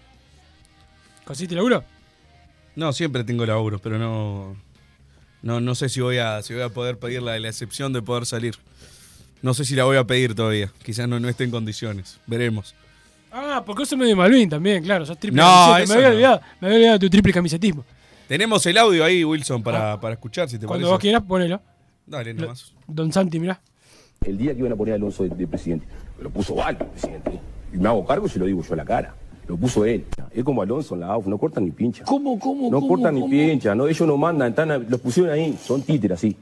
[1.25, 1.83] ¿Conseguiste laburo?
[2.75, 4.55] No, siempre tengo laburo, pero no.
[5.41, 8.01] No, no sé si voy a, si voy a poder pedir la, la excepción de
[8.01, 8.55] poder salir.
[9.41, 10.71] No sé si la voy a pedir todavía.
[10.83, 12.19] Quizás no, no esté en condiciones.
[12.25, 12.73] Veremos.
[13.31, 15.05] Ah, porque vos sos medio Malvin también, claro.
[15.05, 15.83] Sos triple No, camiseta.
[15.83, 16.15] eso Me había no.
[16.15, 17.83] olvidado, me había olvidado de tu triple camisetismo.
[18.27, 20.67] Tenemos el audio ahí, Wilson, para, para escuchar, si te Ah.
[20.67, 20.93] Cuando parece.
[20.93, 21.61] vos quieras, ponelo.
[22.07, 22.73] Dale, nomás.
[22.87, 23.59] Don Santi, mirá.
[24.25, 25.85] El día que iban a poner a Alonso de, de presidente,
[26.17, 27.39] me lo puso Val, presidente.
[27.73, 29.13] Y me hago cargo y se lo digo yo a la cara.
[29.47, 30.05] Lo puso él.
[30.33, 32.03] Es como Alonso en la AUF, no cortan ni pincha.
[32.05, 35.83] ¿Cómo, cómo, No cortan ni pincha, no, ellos no mandan, están los pusieron ahí, son
[35.83, 36.35] títeres así.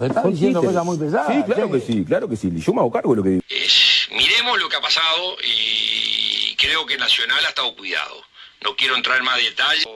[0.00, 0.80] Estás Son diciendo títeres.
[0.80, 1.72] cosas muy pesadas, Sí, claro che.
[1.72, 2.50] que sí, claro que sí.
[2.54, 3.42] Yo me hago cargo de lo que digo.
[4.10, 8.24] Miremos lo que ha pasado y creo que Nacional ha estado cuidado.
[8.62, 9.86] No quiero entrar en más detalles.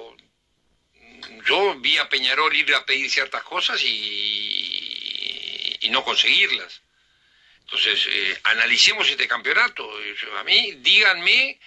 [1.46, 6.82] Yo vi a Peñarol ir a pedir ciertas cosas y, y no conseguirlas.
[7.64, 9.88] Entonces, eh, analicemos este campeonato.
[10.38, 11.58] A mí, díganme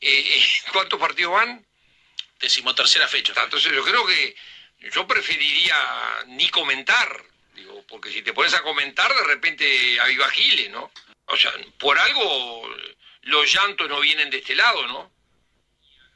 [0.00, 1.64] eh, cuántos partidos van.
[2.40, 3.32] Decimotercera fecha.
[3.42, 4.36] Entonces, yo creo que
[4.92, 5.74] yo preferiría
[6.28, 7.22] ni comentar,
[7.56, 10.92] digo, porque si te pones a comentar, de repente aviva Giles, ¿no?
[11.26, 12.68] O sea, por algo
[13.22, 15.12] los llantos no vienen de este lado, ¿no?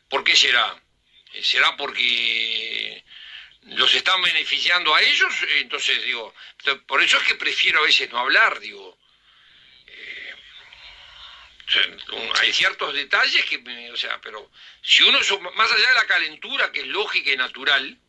[0.09, 0.81] ¿Por qué será?
[1.33, 3.05] Eh, ¿Será porque
[3.63, 5.35] los están beneficiando a ellos?
[5.57, 6.35] Entonces, digo,
[6.87, 8.99] por eso es que prefiero a veces no hablar, digo.
[9.87, 10.35] Eh,
[12.41, 14.51] hay ciertos detalles que, o sea, pero
[14.83, 15.19] si uno,
[15.55, 18.00] más allá de la calentura, que es lógica y natural,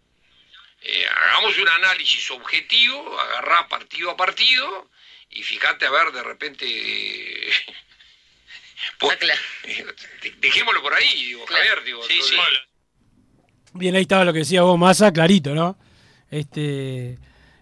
[0.81, 4.89] eh, hagamos un análisis objetivo, agarrá partido a partido
[5.29, 6.65] y fíjate a ver de repente...
[6.67, 7.51] eh,
[8.99, 12.01] por- de- dejémoslo por ahí, digo, Javier, digo.
[13.73, 15.77] Bien, ahí estaba lo que decía vos, Massa, clarito, ¿no?
[16.29, 17.17] Este,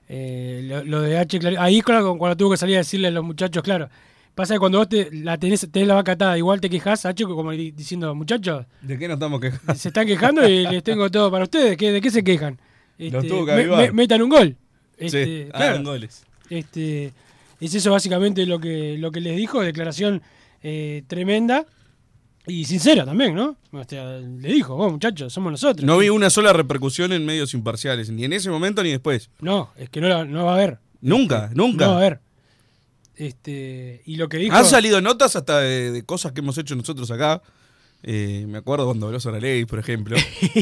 [0.08, 1.62] eh, lo, lo de H, clarito.
[1.62, 3.90] Ahí claro, cuando tuvo que salir a decirle a los muchachos, claro.
[4.34, 7.24] Pasa que cuando vos te, la tenés, tenés la vaca atada, igual te quejas, H,
[7.26, 9.76] como di- diciendo, muchachos, ¿De qué nos estamos quejando?
[9.76, 11.78] se están quejando y les tengo todo para ustedes.
[11.78, 12.60] ¿Qué, ¿De qué se quejan?
[13.00, 13.80] Este, tuvo que me- avivar.
[13.88, 14.58] me- metan un gol.
[15.00, 16.24] Sí, Este, hagan goles.
[16.50, 17.14] Este,
[17.60, 20.22] es eso básicamente lo que, lo que les dijo, declaración
[20.62, 21.66] eh, tremenda
[22.46, 23.56] y sincera también, ¿no?
[23.72, 25.86] O sea, le dijo, vos muchachos, somos nosotros.
[25.86, 29.30] No vi una sola repercusión en medios imparciales, ni en ese momento ni después.
[29.40, 30.80] No, es que no, la- no va a haber.
[31.02, 31.86] Nunca, nunca.
[31.86, 32.20] No va a haber.
[33.16, 34.56] Este, y lo que dijo.
[34.56, 37.42] Han salido notas hasta de, de cosas que hemos hecho nosotros acá.
[38.04, 40.16] Eh, me acuerdo cuando habló sobre ley, por ejemplo.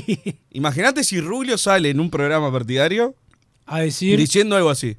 [0.52, 3.16] Imagínate si Rubio sale en un programa partidario
[3.66, 4.98] a decir diciendo algo así.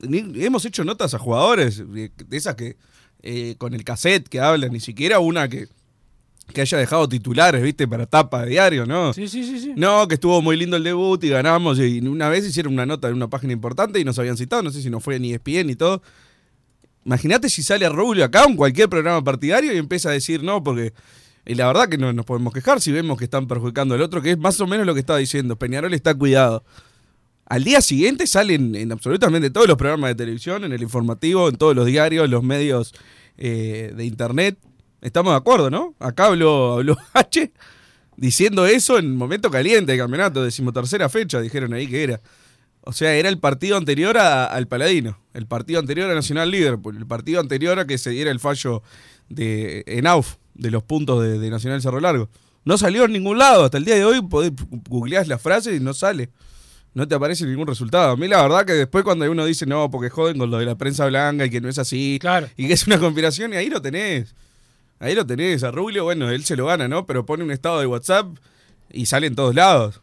[0.00, 2.76] Ni- hemos hecho notas a jugadores de, de esas que
[3.22, 5.68] eh, con el cassette que hablan, ni siquiera una que
[6.52, 7.86] que haya dejado titulares, ¿viste?
[7.86, 9.12] Para tapa de diario, ¿no?
[9.14, 9.72] Sí, sí, sí, sí.
[9.76, 11.78] No, que estuvo muy lindo el debut y ganamos.
[11.78, 14.70] Y una vez hicieron una nota en una página importante y nos habían citado, no
[14.70, 16.02] sé si no fue ni ESPN ni todo.
[17.04, 20.62] Imagínate si sale a Rubio acá en cualquier programa partidario y empieza a decir no,
[20.62, 20.92] porque
[21.44, 24.22] y la verdad que no nos podemos quejar si vemos que están perjudicando al otro,
[24.22, 25.56] que es más o menos lo que estaba diciendo.
[25.56, 26.64] Peñarol está cuidado.
[27.46, 31.56] Al día siguiente salen en absolutamente todos los programas de televisión, en el informativo, en
[31.56, 32.94] todos los diarios, los medios
[33.36, 34.56] eh, de internet.
[35.00, 35.96] Estamos de acuerdo, ¿no?
[35.98, 37.52] Acá habló, habló H
[38.16, 42.20] diciendo eso en momento caliente del campeonato, decimotercera fecha, dijeron ahí que era.
[42.84, 46.96] O sea, era el partido anterior a- al Paladino, el partido anterior a Nacional Liverpool,
[46.96, 48.82] el partido anterior a que se diera el fallo
[49.28, 52.28] de en AUF de los puntos de, de Nacional Cerro Largo.
[52.64, 54.52] No salió en ningún lado, hasta el día de hoy podés
[54.88, 56.30] googlear las frases y no sale.
[56.94, 58.10] No te aparece ningún resultado.
[58.12, 60.66] A mí la verdad que después cuando uno dice no, porque joden con lo de
[60.66, 62.18] la prensa blanca y que no es así,
[62.56, 64.34] y que es una conspiración, y ahí lo tenés.
[64.98, 67.06] Ahí lo tenés, a Rubio, bueno, él se lo gana, ¿no?
[67.06, 68.26] Pero pone un estado de WhatsApp
[68.92, 70.00] y sale en todos lados.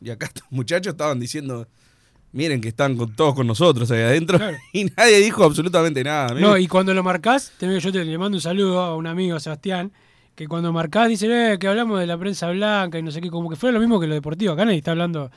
[0.00, 1.66] Y acá estos muchachos estaban diciendo,
[2.34, 4.38] miren que están con, todos con nosotros ahí adentro.
[4.72, 6.34] Y nadie dijo absolutamente nada.
[6.34, 9.38] No, y cuando lo marcás, te- yo te le mando un saludo a un amigo,
[9.40, 9.92] Sebastián,
[10.34, 13.30] que cuando marcás dice eh, que hablamos de la prensa blanca y no sé qué,
[13.30, 14.52] como que fue lo mismo que lo deportivo.
[14.52, 15.30] Acá nadie está hablando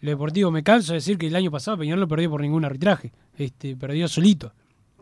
[0.00, 0.50] lo deportivo.
[0.50, 3.12] Me canso de decir que el año pasado Peñarol no perdió por ningún arbitraje.
[3.38, 4.52] Este, perdió solito.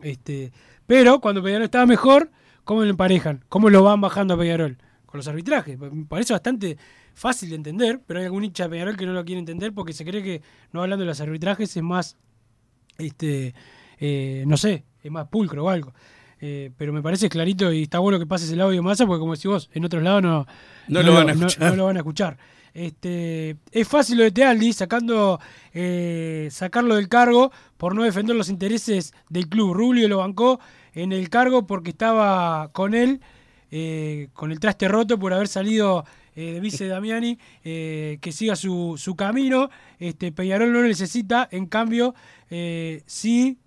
[0.01, 0.51] Este,
[0.85, 2.29] pero cuando Peñarol estaba mejor,
[2.63, 3.43] ¿cómo lo emparejan?
[3.49, 4.77] ¿Cómo lo van bajando a Peñarol?
[5.07, 5.79] Con los arbitrajes.
[5.79, 6.77] Me parece bastante
[7.19, 9.93] fácil de entender, pero hay algún hincha de Peñarol que no lo quiere entender porque
[9.93, 10.41] se cree que
[10.71, 12.17] no hablando de los arbitrajes es más
[12.97, 13.53] este
[13.99, 15.93] eh, no sé, es más pulcro o algo.
[16.41, 19.33] Eh, pero me parece clarito y está bueno que pases el audio masa porque como
[19.33, 20.47] decís vos, en otros lados no,
[20.87, 21.69] No lo van a escuchar.
[21.69, 22.37] no lo van a escuchar.
[22.73, 25.39] Este, es fácil lo de Tealdi sacando,
[25.73, 29.73] eh, sacarlo del cargo por no defender los intereses del club.
[29.73, 30.59] Rubio lo bancó
[30.93, 33.19] en el cargo porque estaba con él,
[33.71, 36.05] eh, con el traste roto por haber salido
[36.35, 39.69] eh, vice Damiani, eh, que siga su, su camino.
[39.99, 42.15] Este, Peñarol no lo necesita, en cambio,
[42.49, 43.57] eh, sí,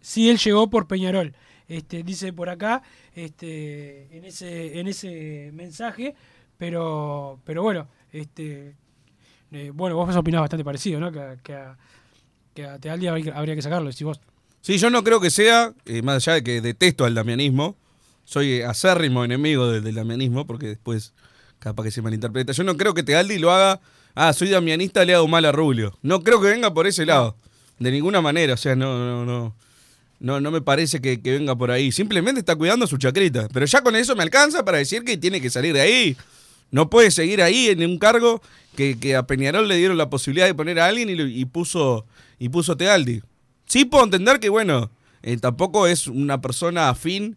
[0.00, 1.34] sí él llegó por Peñarol.
[1.68, 2.82] Este, dice por acá,
[3.14, 6.14] este, en ese, en ese mensaje,
[6.56, 8.74] pero, pero bueno, este,
[9.52, 11.12] eh, bueno, vos opinás bastante parecido, ¿no?
[11.12, 14.20] Que, que a, Tealdi habría que sacarlo, decís vos.
[14.60, 17.76] Sí, yo no creo que sea, más allá de que detesto al damianismo,
[18.24, 21.14] soy acérrimo enemigo del damianismo, porque después
[21.58, 22.52] capaz que se malinterpreta.
[22.52, 23.80] Yo no creo que Tealdi lo haga,
[24.14, 25.96] ah, soy damianista, le hago mal a Rubio.
[26.02, 27.36] No creo que venga por ese lado,
[27.78, 29.54] de ninguna manera, o sea, no, no, no.
[30.20, 31.92] No, no me parece que, que venga por ahí.
[31.92, 33.46] Simplemente está cuidando su chacrita.
[33.52, 36.16] Pero ya con eso me alcanza para decir que tiene que salir de ahí.
[36.72, 38.42] No puede seguir ahí en un cargo
[38.74, 42.04] que, que a Peñarol le dieron la posibilidad de poner a alguien y puso
[42.38, 43.22] y puso Tealdi.
[43.66, 44.90] Sí puedo entender que, bueno,
[45.22, 47.36] eh, tampoco es una persona afín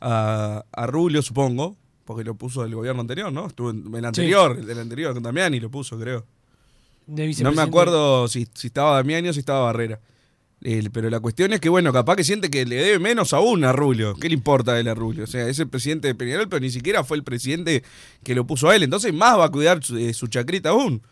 [0.00, 1.76] a, a Rubio, supongo,
[2.10, 3.46] porque lo puso el gobierno anterior, ¿no?
[3.46, 6.26] Estuvo en el anterior, el del anterior, con Damiani lo puso, creo.
[7.06, 10.00] De No me acuerdo si, si estaba Damiani o si estaba Barrera.
[10.60, 13.62] El- pero la cuestión es que, bueno, capaz que siente que le debe menos aún
[13.62, 14.14] a Rubio.
[14.16, 15.22] ¿Qué le importa a él a Rubio?
[15.22, 17.84] O sea, es el presidente de Peñarol, pero ni siquiera fue el presidente
[18.24, 18.82] que lo puso a él.
[18.82, 21.02] Entonces, más va a cuidar su, eh, su chacrita aún.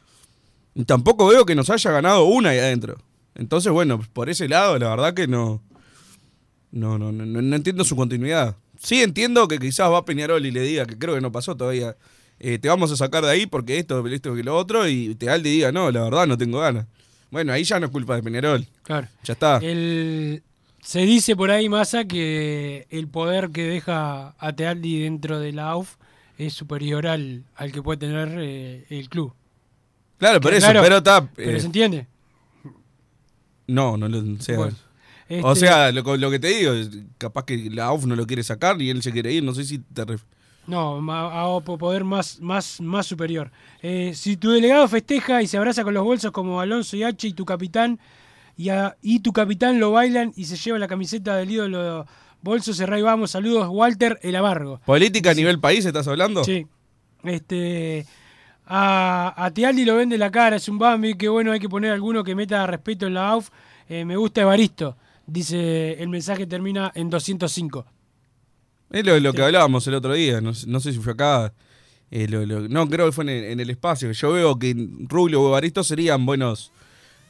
[0.75, 2.99] Y tampoco veo que nos haya ganado una ahí adentro.
[3.37, 5.29] Entonces, bueno, por ese lado, la verdad que.
[5.29, 5.63] No,
[6.73, 8.57] no, no, no, no entiendo su continuidad.
[8.79, 11.97] Sí entiendo que quizás va Peñarol y le diga, que creo que no pasó todavía,
[12.39, 15.51] eh, te vamos a sacar de ahí porque esto, esto y lo otro, y Tealdi
[15.51, 16.87] diga, no, la verdad no tengo ganas.
[17.31, 18.67] Bueno, ahí ya no es culpa de Peñarol.
[18.83, 19.09] Claro.
[19.25, 19.59] Ya está.
[19.59, 20.43] El,
[20.83, 25.71] se dice por ahí, Massa, que el poder que deja a Tealdi dentro de la
[25.71, 25.97] AUF
[26.39, 29.35] es superior al, al que puede tener eh, el club.
[30.19, 31.29] Claro, por Que eso, pero está.
[31.35, 32.07] Pero eh, se entiende.
[33.67, 34.71] No, no lo sea,
[35.43, 36.73] O este- sea, lo, lo que te digo,
[37.19, 39.65] capaz que la AUF no lo quiere sacar y él se quiere ir, no sé
[39.65, 40.25] si te ref-
[40.67, 43.51] No, a po- poder más, más, más superior.
[43.83, 47.27] Eh, si tu delegado festeja y se abraza con los bolsos como Alonso y H
[47.29, 47.99] y tu capitán,
[48.57, 52.07] y, a- y tu capitán lo bailan y se lleva la camiseta del ídolo
[52.43, 53.31] bolso, cerrá y vamos.
[53.33, 54.81] Saludos, Walter El Amargo.
[54.87, 56.43] ¿Política a nivel país estás hablando?
[56.45, 56.67] Sí.
[57.25, 58.07] Este,
[58.67, 61.93] a, a Tealdi lo vende la cara, es un Bambi, que bueno, hay que poner
[61.93, 63.51] alguno que meta respeto en la AUF.
[63.89, 64.97] Eh, me gusta Evaristo,
[65.29, 67.87] dice el mensaje termina en 205.
[68.91, 71.53] Es lo, lo que hablábamos el otro día, no, sé- no sé si fue acá.
[72.11, 74.11] eh, lo- lo- no, creo que fue en el, en el espacio.
[74.13, 74.75] Yo veo que
[75.09, 76.73] Rubio o Evaristo serían buenos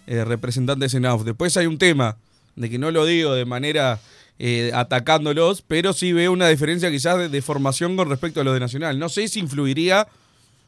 [0.06, 1.24] eh, representantes en AUF.
[1.24, 2.16] Después hay un tema
[2.54, 3.98] de que no lo digo de manera
[4.38, 8.54] eh, atacándolos, pero sí veo una diferencia quizás de, de formación con respecto a los
[8.54, 8.98] de Nacional.
[9.00, 10.06] No sé si influiría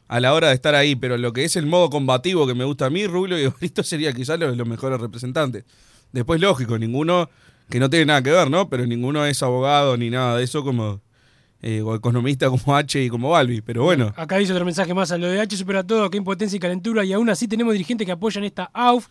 [0.09, 2.65] a la hora de estar ahí, pero lo que es el modo combativo que me
[2.65, 5.63] gusta a mí, Rubio y Evaristo sería quizás los, los mejores representantes.
[6.11, 7.29] Después, lógico, ninguno
[7.69, 8.69] que no tiene nada que ver, ¿no?
[8.69, 11.01] Pero ninguno es abogado ni nada de eso como,
[11.61, 14.13] eh, o economista como H y como Balbi, pero bueno.
[14.17, 17.05] Acá dice otro mensaje más, a lo de H supera todo, qué impotencia y calentura,
[17.05, 19.07] y aún así tenemos dirigentes que apoyan esta AUF.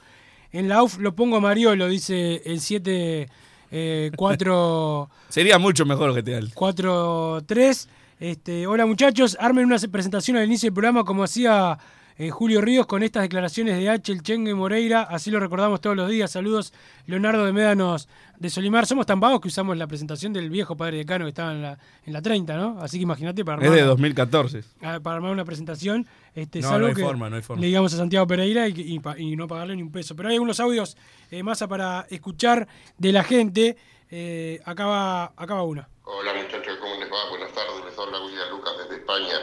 [0.52, 3.28] En la AUF lo pongo a Mariolo, dice el 7
[3.70, 7.88] eh, 4 Sería mucho mejor que te 4-3.
[8.18, 11.78] Este, hola muchachos, armen una presentación al inicio del programa como hacía
[12.18, 15.96] eh, Julio Ríos con estas declaraciones de H, el Chengue Moreira, así lo recordamos todos
[15.96, 16.30] los días.
[16.30, 16.72] Saludos,
[17.06, 18.08] Leonardo de Médanos
[18.38, 18.86] de Solimar.
[18.86, 21.78] Somos tan vagos que usamos la presentación del viejo padre decano que estaba en la,
[22.04, 22.78] en la 30, ¿no?
[22.80, 24.64] Así que imagínate para Es de armar- 2014.
[24.82, 26.06] Ah, para armar una presentación.
[26.34, 27.60] Este, No, salvo no hay que forma, no hay forma.
[27.60, 29.00] Le digamos a Santiago Pereira y,
[29.36, 30.14] no pagarle ni un peso.
[30.14, 30.96] Pero hay algunos audios
[31.30, 33.76] eh, más para escuchar de la gente.
[34.10, 35.86] Eh, acá, va, acá va uno.
[36.04, 37.28] Hola muchachos, ¿cómo les va?
[37.30, 39.36] Buenas tardes, les habla William Lucas desde España.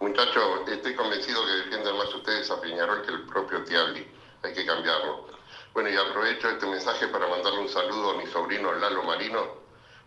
[0.00, 4.06] Muchachos, estoy convencido que defienden más ustedes a Peñarol que el propio Tiabli.
[4.42, 5.28] Hay que cambiarlo.
[5.74, 9.60] Bueno, y aprovecho este mensaje para mandarle un saludo a mi sobrino Lalo Marino.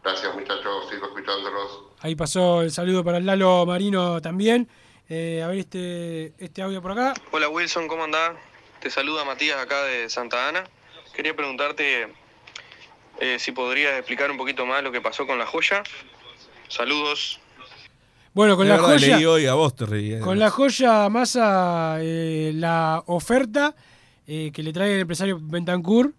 [0.04, 1.84] Gracias muchachos, sigo escuchándolos.
[2.00, 4.68] Ahí pasó el saludo para el Lalo Marino también.
[5.10, 7.14] Eh, a ver este, este audio por acá.
[7.30, 8.36] Hola Wilson, ¿cómo andás?
[8.80, 10.64] Te saluda Matías acá de Santa Ana.
[11.14, 12.12] Quería preguntarte
[13.20, 15.84] eh, si podrías explicar un poquito más lo que pasó con la joya.
[16.68, 17.43] Saludos.
[18.34, 19.16] Bueno, con la joya.
[19.18, 20.20] leí hoy a vos te reí.
[20.20, 23.76] Con la joya masa, eh, la oferta
[24.26, 26.14] eh, que le trae el empresario Bentancur,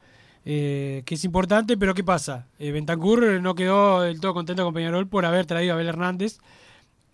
[0.44, 2.46] eh, que es importante, pero ¿qué pasa?
[2.58, 6.38] Eh, Bentancur no quedó del todo contento con Peñarol por haber traído a Abel Hernández.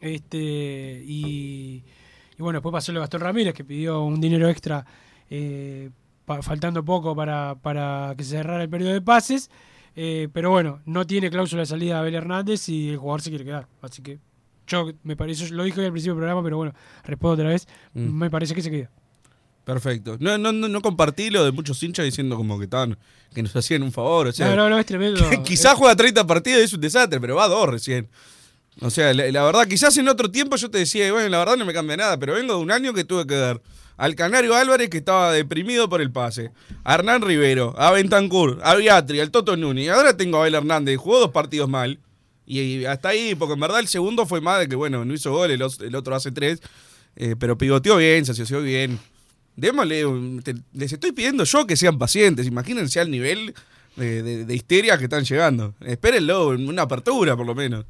[0.00, 1.82] Este, y,
[2.38, 4.84] y bueno, después pasó lo de Gastón Ramírez, que pidió un dinero extra,
[6.26, 9.50] pa- faltando poco para, para que se cerrara el periodo de pases.
[9.94, 13.66] Pero bueno, no tiene cláusula de salida Abel Hernández y el jugador se quiere quedar.
[13.82, 14.18] Así que
[14.70, 17.66] yo me parece, lo dije hoy al principio del programa, pero bueno, respondo otra vez.
[17.92, 18.18] Mm.
[18.18, 18.90] Me parece que se queda.
[19.64, 20.16] Perfecto.
[20.20, 22.96] No, no, no, compartí lo de muchos hinchas diciendo como que estaban,
[23.34, 24.28] que nos hacían un favor.
[24.28, 25.22] O sea, No, no, no, es tremendo.
[25.44, 28.08] quizás juega 30 partidos y es un desastre, pero va a dos recién.
[28.80, 31.56] O sea, la, la verdad, quizás en otro tiempo yo te decía, bueno, la verdad
[31.56, 33.60] no me cambia nada, pero vengo de un año que tuve que dar
[33.96, 36.52] al Canario Álvarez, que estaba deprimido por el pase,
[36.84, 40.54] a Hernán Rivero, a Bentancur, a Beatri, al Toto Nuni, y ahora tengo a Abel
[40.54, 42.00] Hernández, jugó dos partidos mal,
[42.58, 45.30] y, hasta ahí, porque en verdad el segundo fue más de que, bueno, no hizo
[45.32, 46.60] gol, el, otro hace tres,
[47.16, 48.98] eh, pero pivoteó bien, se asoció bien.
[49.56, 50.04] Démosle,
[50.42, 53.54] te- les estoy pidiendo yo que sean pacientes, imagínense al nivel
[53.96, 55.74] de, de- histeria que están llegando.
[55.80, 57.84] Espérenlo, una apertura por lo menos.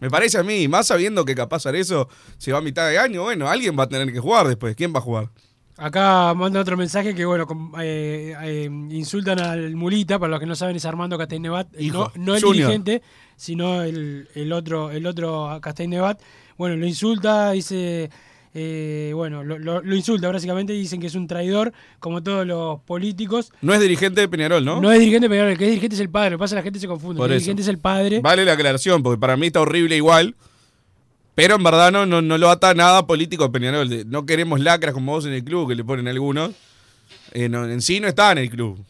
[0.00, 2.08] Me parece a mí, más sabiendo que capaz eso
[2.38, 4.76] se va a mitad de año, bueno, alguien va a tener que jugar después.
[4.76, 5.30] ¿Quién va a jugar?
[5.78, 7.46] Acá manda otro mensaje que, bueno,
[7.80, 12.12] eh, eh, insultan al Mulita, para los que no saben es Armando Castellnevat, no, Hijo,
[12.16, 13.00] no el dirigente,
[13.36, 16.20] sino el, el otro el otro Castellnevat.
[16.56, 18.10] Bueno, lo insulta, dice,
[18.54, 22.80] eh, bueno, lo, lo- lo insulta básicamente, dicen que es un traidor, como todos los
[22.80, 23.52] políticos.
[23.62, 24.80] No es dirigente de Peñarol, ¿no?
[24.80, 26.56] No, es dirigente, pero el que es dirigente es el padre, lo que pasa es
[26.56, 27.42] que la gente se confunde, Por el eso.
[27.44, 28.18] dirigente es el padre.
[28.20, 30.34] Vale la aclaración, porque para mí está horrible igual.
[31.38, 33.88] Pero en verdad no, no, no lo ata nada político a Peñarol.
[34.10, 36.50] No queremos lacras como vos en el club, que le ponen algunos.
[37.32, 38.84] Eh, no, en sí no está en el club.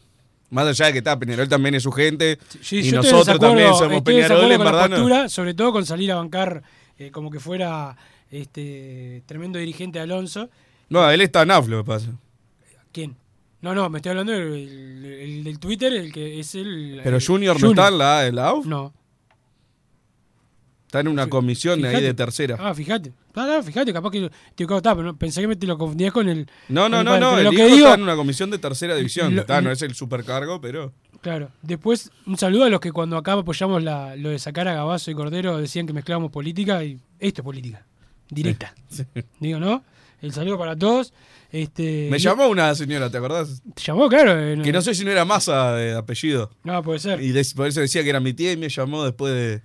[0.49, 2.39] Más allá de que está, Peñarol también es su gente.
[2.59, 4.95] Sí, y nosotros también somos Peñarol, en con la verdad no.
[4.95, 6.63] postura, sobre todo con salir a bancar
[6.97, 7.95] eh, como que fuera
[8.31, 10.49] este tremendo dirigente Alonso.
[10.89, 12.07] No, él está en AF, lo que pasa.
[12.91, 13.15] ¿Quién?
[13.61, 16.99] No, no, me estoy hablando del, el- el del Twitter, el que es el.
[17.03, 18.65] Pero el- Junior, no está en la, en la AUF.
[18.65, 18.91] No.
[20.89, 22.07] Está en una comisión de ahí Fíjate.
[22.07, 22.57] de tercera.
[22.59, 23.13] Ah, fíjate.
[23.35, 26.11] Ah, no, fíjate, capaz que te está, pero no, pensé que me te lo confundías
[26.11, 26.49] con el.
[26.67, 27.37] No, no, el no, no.
[27.37, 29.35] El lo hijo que digo, está en una comisión de tercera división.
[29.35, 30.91] Lo- Está, no es el supercargo, pero.
[31.21, 31.51] Claro.
[31.61, 35.11] Después, un saludo a los que cuando acá apoyamos la, lo de sacar a Gabazo
[35.11, 37.85] y Cordero decían que mezclábamos política y esto es política.
[38.31, 38.73] Directa.
[39.39, 39.83] Digo, ¿no?
[40.23, 41.13] El saludo para todos.
[41.51, 43.61] Este, Me llamó una señora, ¿te acordás?
[43.75, 44.09] ¿Te llamó?
[44.09, 44.39] Claro.
[44.39, 46.49] eh, Que no sé si no era masa de apellido.
[46.63, 47.21] No, puede ser.
[47.21, 49.61] Y de- por eso decía que era mi tía y me llamó después de,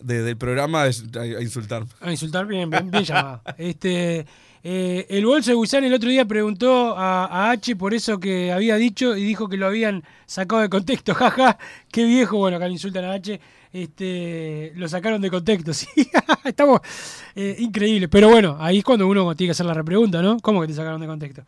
[0.00, 1.88] de- del programa a, a insultarme.
[2.00, 3.42] A insultar bien, bien, bien llamado.
[3.58, 4.26] Este,
[4.64, 8.50] eh, el bolso de Gusán el otro día preguntó a, a H por eso que
[8.52, 11.14] había dicho y dijo que lo habían sacado de contexto.
[11.16, 11.58] Jaja,
[11.92, 12.38] qué viejo.
[12.38, 13.40] Bueno, acá le insultan a H.
[13.72, 15.86] Este, lo sacaron de contexto, sí.
[16.44, 16.80] Estamos
[17.36, 18.08] eh, increíbles.
[18.10, 20.38] Pero bueno, ahí es cuando uno tiene que hacer la repregunta, ¿no?
[20.40, 21.42] ¿Cómo que te sacaron de contexto?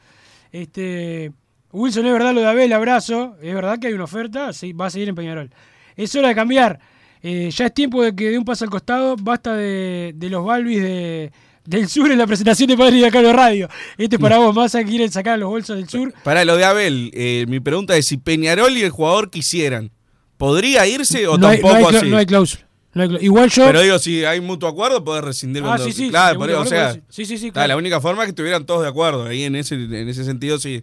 [0.52, 1.32] Este,
[1.72, 3.36] Wilson, es verdad lo de Abel, abrazo.
[3.42, 5.50] Es verdad que hay una oferta, sí, va a seguir en Peñarol.
[5.96, 6.78] Es hora de cambiar.
[7.22, 9.16] Eh, ya es tiempo de que dé un paso al costado.
[9.16, 11.32] Basta de, de los Balbis de,
[11.64, 13.68] del sur en la presentación de Padre de acá en Radio.
[13.98, 16.12] Este es para vos, más a quieren sacar los bolsos del sur.
[16.24, 19.90] Para lo de Abel, eh, mi pregunta es si Peñarol y el jugador quisieran,
[20.38, 22.08] ¿podría irse o no, hay, tampoco no hay así?
[22.10, 22.66] no hay cláusula.
[22.94, 23.66] No hay clá- Igual yo.
[23.66, 26.66] Pero digo, si hay mutuo acuerdo, podés rescindir Ah, sí, sí, Claro, por eso, o
[26.66, 27.68] sea, sí, sí, sí, claro.
[27.68, 29.26] la única forma es que estuvieran todos de acuerdo.
[29.26, 30.82] Ahí en ese, en ese sentido sí.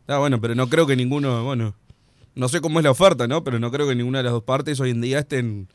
[0.00, 1.74] Está bueno, pero no creo que ninguno, bueno,
[2.34, 3.42] no sé cómo es la oferta, ¿no?
[3.44, 5.68] Pero no creo que ninguna de las dos partes hoy en día estén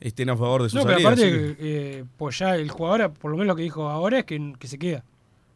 [0.00, 1.08] estén a favor de su No, pero salida.
[1.10, 1.56] aparte, así que-
[2.00, 4.66] eh, pues ya el jugador, por lo menos lo que dijo ahora es que, que
[4.66, 5.04] se queda.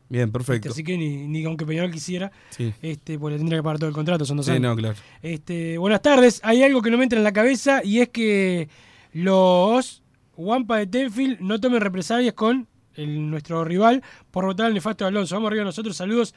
[0.09, 0.69] Bien, perfecto.
[0.71, 2.73] Así que ni, ni aunque Peñarol quisiera, Sí.
[2.81, 4.63] este, pues le tendría que pagar todo el contrato, son dos Sí, años.
[4.63, 4.95] no, claro.
[5.21, 6.41] Este, buenas tardes.
[6.45, 8.69] Hay algo que no me entra en la cabeza y es que
[9.13, 10.03] los
[10.37, 15.35] Wampa de Tenfield no tomen represalias con el- nuestro rival por votar al nefasto Alonso.
[15.35, 15.97] Vamos arriba nosotros.
[15.97, 16.35] Saludos.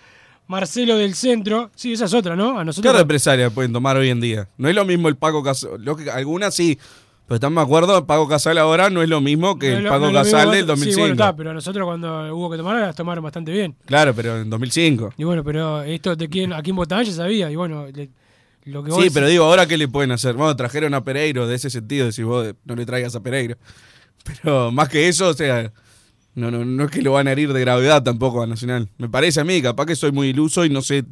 [0.50, 1.70] Marcelo del Centro.
[1.76, 2.58] Sí, esa es otra, ¿no?
[2.58, 2.98] A ¿Qué nosotros.
[2.98, 4.50] represalia pueden tomar hoy en día?
[4.58, 5.80] No es lo mismo el Paco Casal.
[6.14, 6.78] Algunas sí.
[7.28, 9.84] Pero estamos de acuerdo, el Paco Casal ahora no es lo mismo que No el
[9.84, 11.00] Paco no mismo Casal del Sí, 2005.
[11.02, 13.76] bueno, está, pero a nosotros cuando hubo que tomar las tomaron bastante bien.
[13.86, 15.14] Claro, pero en 2005.
[15.16, 17.52] Y bueno, pero esto de quién, a quién votaban ya sabía.
[17.52, 18.10] Y bueno, le-
[18.66, 20.34] lo que vos Sí, decís- pero digo, ahora qué le pueden hacer.
[20.34, 23.56] Bueno, trajeron a Pereiro de ese sentido, si vos no le traigas a Pereiro.
[24.44, 25.72] Pero más que eso, o sea,
[26.40, 28.90] no, no, no es que lo van a herir de gravedad tampoco a Nacional.
[28.98, 31.06] Me parece a mí, capaz que soy muy iluso y no sé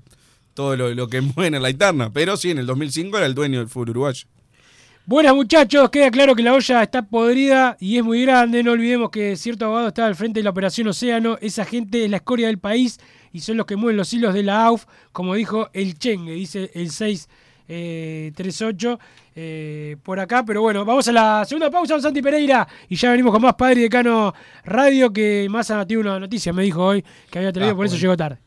[0.53, 2.11] todo lo, lo que mueve en la interna.
[2.11, 4.27] Pero sí, en el 2005 era el dueño del fútbol uruguayo.
[5.05, 8.61] Buenas muchachos, queda claro que la olla está podrida y es muy grande.
[8.61, 11.37] No olvidemos que cierto abogado está al frente de la operación Océano.
[11.39, 12.99] Esa gente es la escoria del país
[13.31, 16.71] y son los que mueven los hilos de la AUF, como dijo el Chengue, dice
[16.73, 18.31] el 638 eh,
[20.03, 20.43] por acá.
[20.45, 22.67] Pero bueno, vamos a la segunda pausa, don Santi Pereira.
[22.89, 26.83] Y ya venimos con más Padre Decano Radio, que más tiene una noticia, me dijo
[26.83, 28.46] hoy, que había traído, Ah, por eso llegó tarde.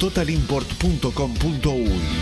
[0.00, 2.21] www.totalimport.com.uy.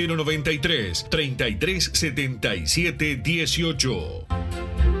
[0.07, 5.00] 093 3377 18.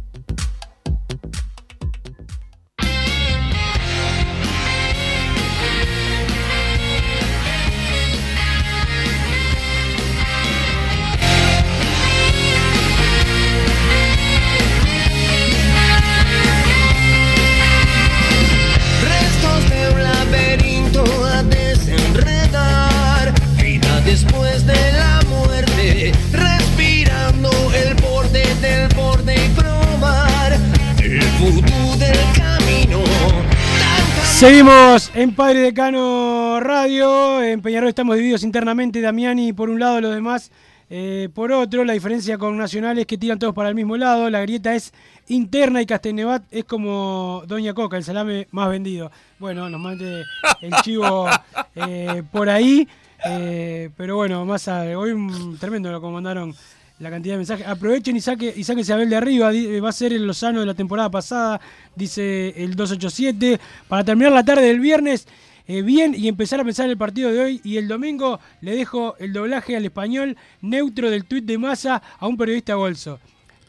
[34.41, 37.43] Seguimos en Padre Decano Radio.
[37.43, 38.99] En Peñarol estamos divididos internamente.
[38.99, 40.49] Damiani por un lado, los demás
[40.89, 41.85] eh, por otro.
[41.85, 44.31] La diferencia con Nacional es que tiran todos para el mismo lado.
[44.31, 44.93] La grieta es
[45.27, 49.11] interna y Castelnevat es como Doña Coca, el salame más vendido.
[49.37, 50.23] Bueno, nos mande
[50.61, 51.27] el chivo
[51.75, 52.87] eh, por ahí.
[53.23, 55.15] eh, pero bueno, más a- hoy
[55.59, 56.55] tremendo lo que mandaron
[57.01, 57.67] la cantidad de mensajes.
[57.67, 59.51] Aprovechen y, saque, y a Abel de arriba.
[59.53, 61.59] eh, Va a ser el Lozano de la temporada pasada,
[61.95, 63.59] dice el 287.
[63.87, 65.27] Para terminar la tarde del viernes,
[65.67, 67.61] eh, bien, y empezar a pensar en el partido de hoy.
[67.63, 72.27] Y el domingo le dejo el doblaje al español neutro del tuit de masa a
[72.27, 73.19] un periodista bolso.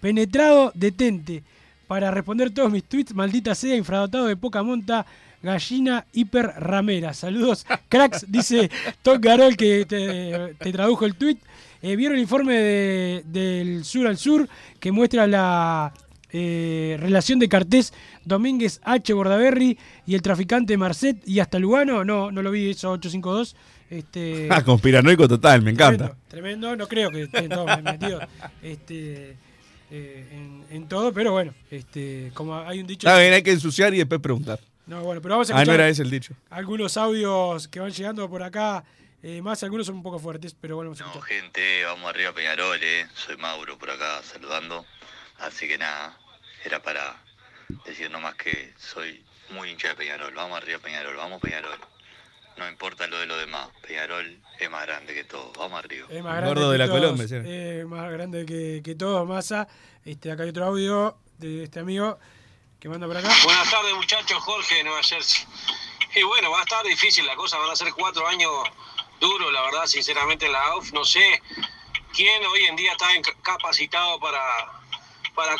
[0.00, 1.42] Penetrado, detente.
[1.86, 5.04] Para responder todos mis tweets, maldita sea, infradotado de poca monta,
[5.42, 7.12] gallina hiper ramera.
[7.12, 8.70] Saludos, cracks, dice
[9.02, 11.36] Tom Garol que te, te tradujo el tweet.
[11.82, 15.92] Eh, ¿Vieron el informe de- del sur al sur que muestra la
[16.34, 17.92] eh, relación de Cartés,
[18.24, 19.12] Domínguez H.
[19.12, 19.76] Bordaberry
[20.06, 22.04] y el traficante Marcet y hasta Lugano?
[22.04, 23.56] No, no lo vi, eso 852.
[23.90, 26.16] Este, Ah, conspiranoico total, me encanta.
[26.28, 28.22] Tremendo, no creo que estén todos metidos
[28.62, 29.36] este,
[29.90, 33.06] eh, en, en todo, pero bueno, este, como hay un dicho.
[33.08, 34.58] Está bien, hay que ensuciar y después preguntar.
[34.86, 36.34] No, bueno, pero vamos a Ah, no escuchar era ese el dicho.
[36.50, 38.84] algunos audios que van llegando por acá.
[39.22, 42.32] Eh, más algunos son un poco fuertes, pero bueno, vamos a No, gente, vamos arriba
[42.32, 43.06] Peñarol, eh.
[43.14, 44.84] Soy Mauro por acá saludando.
[45.38, 46.18] Así que nada,
[46.64, 47.22] era para
[47.84, 50.34] decir nomás que soy muy hincha de Peñarol.
[50.34, 51.78] Vamos arriba Peñarol, vamos Peñarol.
[52.56, 55.52] No importa lo de los demás, Peñarol es más grande que todo.
[55.58, 56.06] Vamos arriba.
[56.10, 57.34] Es más grande Gordo que de la todos, Colombia, sí.
[57.44, 59.68] eh, más grande que, que todos, Massa.
[60.04, 62.18] Este, acá hay otro audio de este amigo
[62.78, 63.30] que manda por acá.
[63.44, 65.46] Buenas tardes muchachos, Jorge de Nueva Jersey.
[66.14, 68.50] Y bueno, va a estar difícil la cosa, van a ser cuatro años
[69.22, 70.92] duros, la verdad, sinceramente en la AUF.
[70.92, 71.40] No sé
[72.12, 73.08] quién hoy en día está
[73.40, 74.42] capacitado para,
[75.34, 75.56] para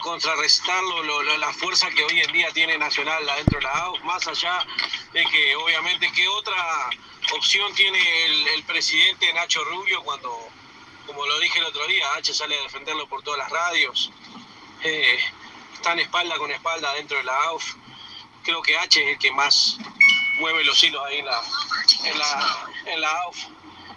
[1.38, 4.66] la fuerza que hoy en día tiene Nacional adentro de la AUF, más allá
[5.12, 6.90] de que obviamente qué otra
[7.36, 10.36] opción tiene el, el presidente Nacho Rubio cuando,
[11.06, 14.10] como lo dije el otro día, H sale a defenderlo por todas las radios.
[14.82, 15.18] Eh,
[15.72, 17.74] están espalda con espalda dentro de la AUF.
[18.42, 19.78] Creo que H es el que más
[20.38, 21.40] mueve los hilos ahí en la,
[22.04, 23.36] en la, en la AUF.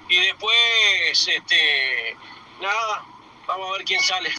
[0.09, 2.15] Y después, este,
[2.61, 3.03] nada,
[3.47, 4.29] vamos a ver quién sale.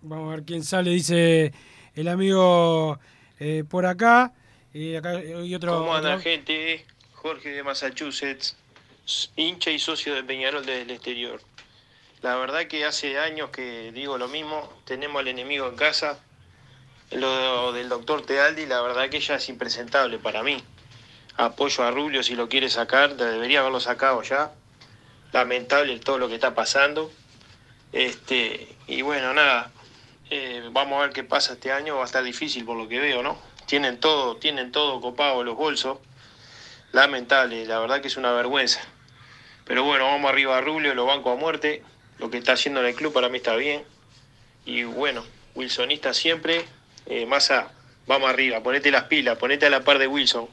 [0.00, 1.52] Vamos a ver quién sale, dice
[1.94, 2.98] el amigo
[3.38, 4.32] eh, por acá.
[4.74, 5.78] Y acá hay otro.
[5.78, 6.86] ¿Cómo anda otro- gente?
[7.14, 8.56] Jorge de Massachusetts,
[9.36, 11.40] hincha y socio de Peñarol desde el exterior.
[12.20, 16.18] La verdad que hace años que digo lo mismo, tenemos al enemigo en casa.
[17.10, 20.62] Lo del doctor Tealdi, la verdad que ya es impresentable para mí.
[21.36, 24.52] Apoyo a Rubio si lo quiere sacar, debería haberlo sacado ya.
[25.32, 27.10] Lamentable todo lo que está pasando.
[27.92, 29.70] Este, y bueno, nada,
[30.30, 32.98] eh, vamos a ver qué pasa este año, va a estar difícil por lo que
[32.98, 33.38] veo, ¿no?
[33.66, 35.98] Tienen todo, tienen todo copado los bolsos.
[36.92, 38.80] Lamentable, la verdad que es una vergüenza.
[39.64, 41.82] Pero bueno, vamos arriba a Rubio, lo banco a muerte.
[42.18, 43.84] Lo que está haciendo en el club para mí está bien.
[44.66, 45.24] Y bueno,
[45.54, 46.66] Wilsonista siempre.
[47.06, 47.72] Eh, Massa,
[48.06, 50.48] vamos arriba, ponete las pilas, ponete a la par de Wilson.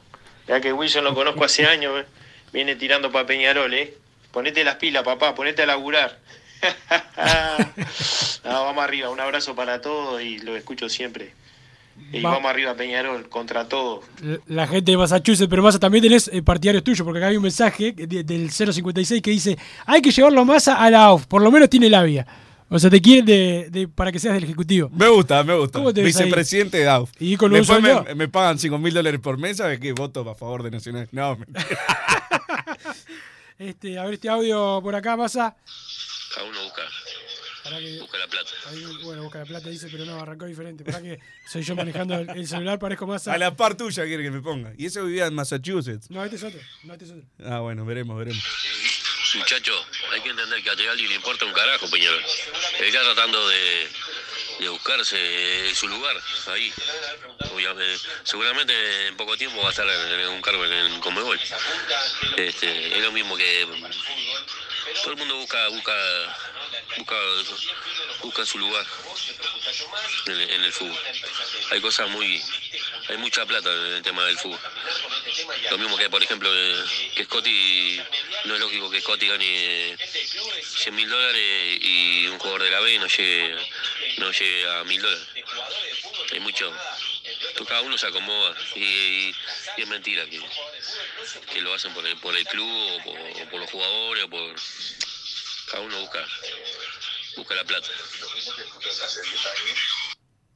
[0.50, 2.04] Ya que Wilson lo conozco hace años, eh,
[2.52, 3.94] viene tirando para Peñarol, ¿eh?
[4.32, 6.18] Ponete las pilas, papá, ponete a laburar.
[8.44, 11.32] No, vamos arriba, un abrazo para todos y lo escucho siempre.
[12.12, 14.02] Y Va- vamos arriba Peñarol, contra todo.
[14.46, 17.42] La gente de Massachusetts, pero Massa también tenés eh, partidarios tuyos, porque acá hay un
[17.42, 21.42] mensaje de- del 056 que dice: hay que llevarlo a Massa a la AUF, por
[21.42, 22.26] lo menos tiene labia.
[22.72, 24.88] O sea, te quieren de, de- para que seas del Ejecutivo.
[24.90, 25.78] Me gusta, me gusta.
[25.80, 26.06] ¿Cómo te ahí?
[26.06, 27.10] Vicepresidente de AUF.
[27.18, 29.92] ¿Y con un Después me, me pagan 5 mil dólares por mes, ¿sabes qué?
[29.92, 31.08] Voto a favor de Nacional.
[31.12, 31.46] No, me-
[33.58, 35.54] Este, a ver este audio por acá, Massa.
[36.34, 36.80] Cada uno busca,
[37.62, 38.48] Para que, busca la plata.
[38.70, 40.82] ahí, bueno, busca la plata, dice, pero no, arrancó diferente.
[40.82, 43.34] Para que soy yo manejando el, el celular, parezco Massa.
[43.34, 44.72] a la par tuya quiere que me ponga.
[44.78, 46.08] Y eso vivía en Massachusetts.
[46.10, 46.60] No, este es otro.
[46.84, 47.24] No, este es otro.
[47.44, 48.42] Ah, bueno, veremos, veremos.
[49.34, 52.24] Muchacho, hay que entender que a Tealdi le importa un carajo, Peñarol.
[52.80, 53.88] Está tratando de,
[54.58, 56.16] de buscarse eh, su lugar
[56.48, 56.72] ahí.
[57.54, 61.38] Obviamente, seguramente en poco tiempo va a estar en, un cargo en, en Conmebol.
[62.36, 63.66] Este, es lo mismo que
[65.02, 65.94] todo el mundo busca busca
[66.98, 67.16] busca,
[68.22, 68.86] busca su lugar
[70.26, 70.98] en, el- fútbol.
[71.70, 72.40] Hay cosas muy
[73.08, 74.58] hay mucha plata en el tema del fútbol.
[75.70, 76.84] Lo mismo que, por ejemplo, eh,
[77.16, 78.00] que Scotty,
[78.44, 79.96] no es lógico que Scotty gane
[80.62, 83.56] 100 mil dólares y un jugador de la B no llegue,
[84.18, 85.26] no llegue a mil dólares.
[86.32, 86.72] Hay mucho.
[87.68, 89.34] Cada uno se acomoda y
[89.76, 90.40] es mentira que,
[91.52, 94.30] que lo hacen por el, por el club o por, o por los jugadores o
[94.30, 94.54] por.
[95.70, 96.26] Cada uno busca,
[97.40, 97.86] busca la plata.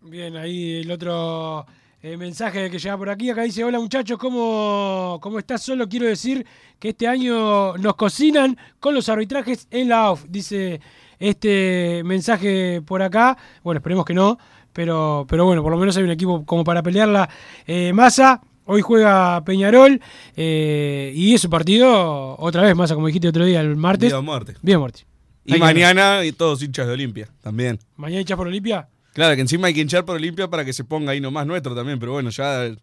[0.03, 1.65] Bien, ahí el otro
[2.03, 3.31] eh, mensaje que llega por aquí.
[3.31, 5.63] Acá dice, hola muchachos, ¿cómo, ¿cómo estás?
[5.63, 6.47] Solo quiero decir
[6.79, 10.25] que este año nos cocinan con los arbitrajes en la AUF.
[10.29, 10.81] Dice
[11.19, 13.39] este mensaje por acá.
[13.63, 14.39] Bueno, esperemos que no.
[14.75, 17.31] Pero, pero bueno, por lo menos hay un equipo como para pelearla.
[17.67, 20.01] Eh, Massa, hoy juega Peñarol.
[20.37, 24.13] eh, y es su partido, otra vez, Massa, como dijiste otro día, el martes.
[24.21, 24.57] Muerte.
[24.61, 25.07] Vida o muerte.
[25.45, 27.79] Y mañana y todos hinchas de Olimpia también.
[27.97, 28.89] ¿Mañana hinchas por Olimpia?
[29.13, 31.75] Claro, que encima hay que hinchar por Olimpia para que se ponga ahí nomás nuestro
[31.75, 32.75] también, pero bueno, ya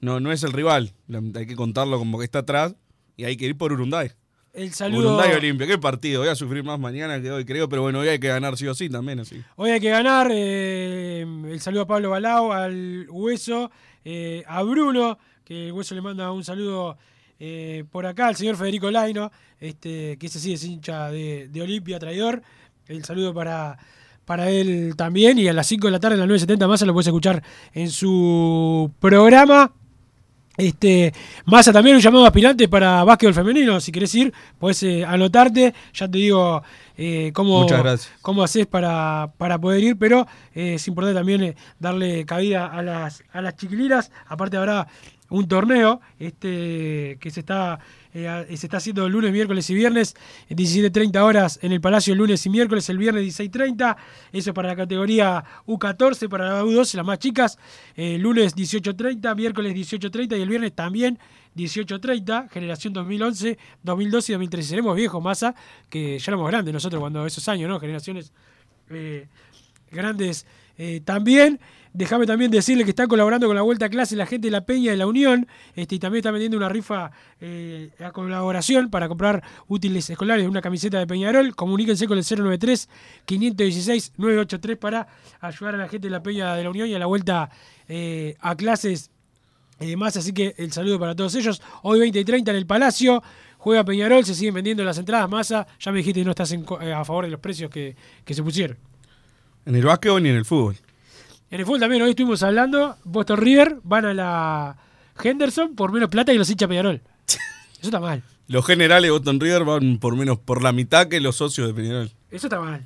[0.00, 0.92] no, no es el rival.
[1.34, 2.74] Hay que contarlo como que está atrás
[3.16, 4.12] y hay que ir por Urunday.
[4.52, 5.16] El saludo.
[5.16, 6.20] Urunday Olimpia, qué partido.
[6.20, 8.66] Voy a sufrir más mañana que hoy, creo, pero bueno, hoy hay que ganar sí
[8.68, 9.42] o sí también, así.
[9.56, 10.28] Hoy hay que ganar.
[10.32, 13.70] eh, el saludo a Pablo Balao, al Hueso,
[14.04, 16.96] eh, a Bruno, que el Hueso le manda un saludo
[17.38, 21.62] eh, por acá, al señor Federico Laino, este, que ese sí es hincha de, de
[21.62, 22.42] Olimpia, traidor.
[22.86, 23.78] El saludo para,
[24.24, 25.38] para él también.
[25.38, 27.90] Y a las 5 de la tarde, en la 9.70 más, lo puedes escuchar en
[27.90, 29.72] su programa.
[30.56, 31.12] Este,
[31.46, 33.80] Massa también un llamado aspirante para básquetbol femenino.
[33.80, 35.74] Si querés ir, puedes eh, anotarte.
[35.92, 36.62] Ya te digo
[36.96, 37.66] eh, cómo,
[38.22, 43.24] cómo haces para, para poder ir, pero eh, es importante también darle cabida a las,
[43.32, 44.12] a las chiquilinas.
[44.28, 44.86] Aparte habrá
[45.30, 47.78] un torneo este, que se está,
[48.12, 50.14] eh, se está haciendo lunes, miércoles y viernes,
[50.50, 53.96] 17.30 horas en el Palacio el lunes y miércoles, el viernes 16.30.
[54.32, 57.58] Eso para la categoría U14, para la U12, las más chicas.
[57.96, 61.18] eh, lunes 18.30, miércoles 18.30 y el viernes también
[61.56, 64.68] 18.30, generación 2011, 2012 y 2013.
[64.68, 65.54] Seremos viejos, masa,
[65.88, 67.78] que ya éramos grandes nosotros cuando esos años, ¿no?
[67.78, 68.32] Generaciones
[68.90, 69.28] eh,
[69.90, 70.46] grandes
[70.76, 71.60] eh, también.
[71.96, 74.66] Déjame también decirle que está colaborando con la Vuelta a Clase la gente de la
[74.66, 79.06] Peña de la Unión este, y también está vendiendo una rifa eh, a colaboración para
[79.06, 81.54] comprar útiles escolares una camiseta de Peñarol.
[81.54, 85.06] Comuníquense con el 093-516-983 para
[85.40, 87.48] ayudar a la gente de la Peña de la Unión y a la Vuelta
[87.86, 89.12] eh, a Clases
[89.78, 90.16] eh, más.
[90.16, 91.62] Así que el saludo para todos ellos.
[91.82, 93.22] Hoy 20 y 30 en el Palacio.
[93.58, 95.30] Juega Peñarol, se siguen vendiendo las entradas.
[95.30, 98.34] Massa, ya me dijiste que no estás eh, a favor de los precios que, que
[98.34, 98.76] se pusieron.
[99.64, 100.74] En el básquetbol ni en el fútbol.
[101.54, 102.96] En el fútbol también, hoy estuvimos hablando.
[103.04, 104.76] Boston River van a la
[105.22, 107.00] Henderson por menos plata que los hincha Peñarol.
[107.78, 108.24] Eso está mal.
[108.48, 111.74] Los generales de Boston River van por menos por la mitad que los socios de
[111.74, 112.10] Peñarol.
[112.32, 112.84] Eso está mal.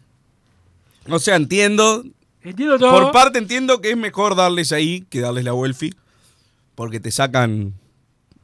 [1.09, 2.05] O sea, entiendo.
[2.43, 2.91] Entiendo todo.
[2.91, 5.95] Por parte entiendo que es mejor darles ahí que darles la Welfi.
[6.75, 7.73] Porque te sacan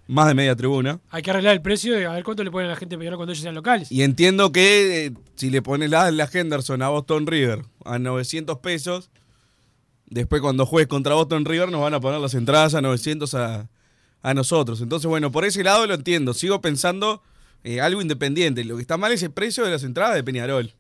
[0.07, 1.01] más de media tribuna.
[1.11, 2.99] Hay que arreglar el precio de a ver cuánto le ponen a la gente de
[2.99, 3.93] Peñarol cuando ellos sean locales.
[3.93, 8.61] Y entiendo que eh, si le pones la, la Henderson a Boston River a 900
[8.61, 9.11] pesos,
[10.15, 13.69] después cuando juegues contra Boston River nos van a poner las entradas a 900 a,
[14.23, 14.81] a nosotros.
[14.81, 16.33] Entonces, bueno, por ese lado lo entiendo.
[16.35, 17.21] Sigo pensando
[17.65, 18.65] eh, algo independiente.
[18.65, 20.73] Lo que está mal es el precio de las entradas de Peñarol.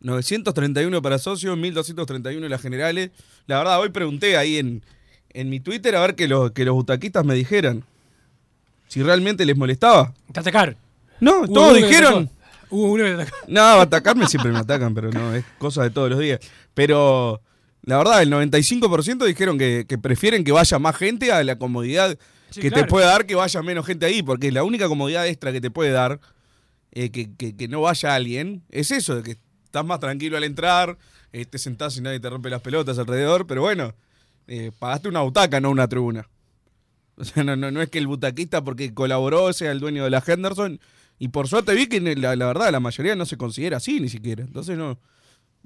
[0.00, 3.10] 931 para socios, 1231 las generales.
[3.46, 4.82] La verdad, hoy pregunté ahí en,
[5.30, 7.84] en mi Twitter a ver que, los que los butaquistas me dijeran
[8.88, 10.14] si realmente les molestaba.
[10.32, 10.76] Te atacaron.
[11.20, 12.30] No, Hubo todos dijeron.
[12.70, 13.36] Hubo uno que te atacó.
[13.48, 16.40] No, atacarme siempre me atacan, pero no, es cosa de todos los días.
[16.74, 17.40] Pero
[17.86, 22.18] la verdad, el 95% dijeron que, que prefieren que vaya más gente a la comodidad
[22.50, 25.50] Sí, que te puede dar que vaya menos gente ahí, porque la única comodidad extra
[25.52, 26.20] que te puede dar
[26.92, 30.44] eh, que, que- que no vaya alguien es eso, de que estás más tranquilo al
[30.44, 30.96] entrar,
[31.32, 33.92] eh, te sentás y nadie te rompe las pelotas alrededor, pero bueno,
[34.46, 36.28] eh, pagaste una butaca, no una tribuna.
[37.16, 40.10] O sea, no, no, no es que el butaquista, porque colaboró, sea el dueño de
[40.10, 40.80] la Henderson.
[41.18, 44.08] Y por suerte vi que la, la verdad la mayoría no se considera así ni
[44.08, 44.42] siquiera.
[44.42, 44.98] Entonces no.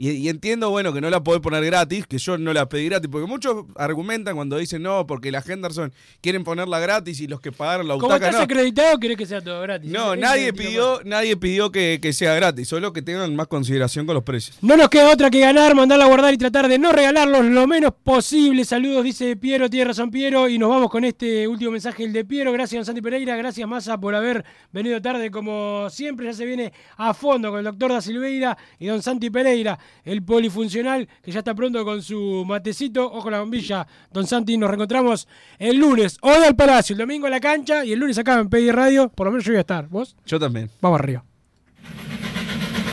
[0.01, 2.87] Y, y entiendo, bueno, que no la podés poner gratis, que yo no la pedí
[2.87, 7.41] gratis, porque muchos argumentan cuando dicen no, porque la Henderson quieren ponerla gratis y los
[7.41, 8.45] que pagaron la Como butaca estás no.
[8.45, 9.91] acreditado, querés que sea todo gratis.
[9.91, 14.15] No, nadie pidió, nadie pidió que, que sea gratis, solo que tengan más consideración con
[14.15, 14.57] los precios.
[14.63, 17.67] No nos queda otra que ganar, mandarla a guardar y tratar de no regalarlos lo
[17.67, 18.65] menos posible.
[18.65, 20.49] Saludos, dice Piero, tiene razón Piero.
[20.49, 22.53] Y nos vamos con este último mensaje, el de Piero.
[22.53, 23.37] Gracias, don Santi Pereira.
[23.37, 26.27] Gracias, Massa, por haber venido tarde como siempre.
[26.27, 30.23] Ya se viene a fondo con el doctor Da Silveira y don Santi Pereira, el
[30.23, 33.11] polifuncional, que ya está pronto con su matecito.
[33.11, 34.57] Ojo la bombilla, don Santi.
[34.57, 35.29] Nos reencontramos
[35.59, 38.49] el lunes, hoy al Palacio, el domingo a la cancha y el lunes acá en
[38.49, 39.09] PD Radio.
[39.09, 39.89] Por lo menos yo voy a estar.
[39.89, 40.17] ¿Vos?
[40.27, 40.71] Yo también.
[40.81, 41.25] Vamos arriba.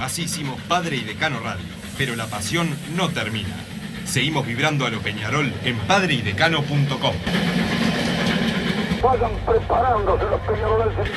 [0.01, 1.65] Así hicimos Padre y Decano Radio,
[1.97, 3.55] pero la pasión no termina.
[4.05, 7.15] Seguimos vibrando a lo Peñarol en padreidecano.com.
[9.01, 11.09] Vayan preparándose los peñaroles.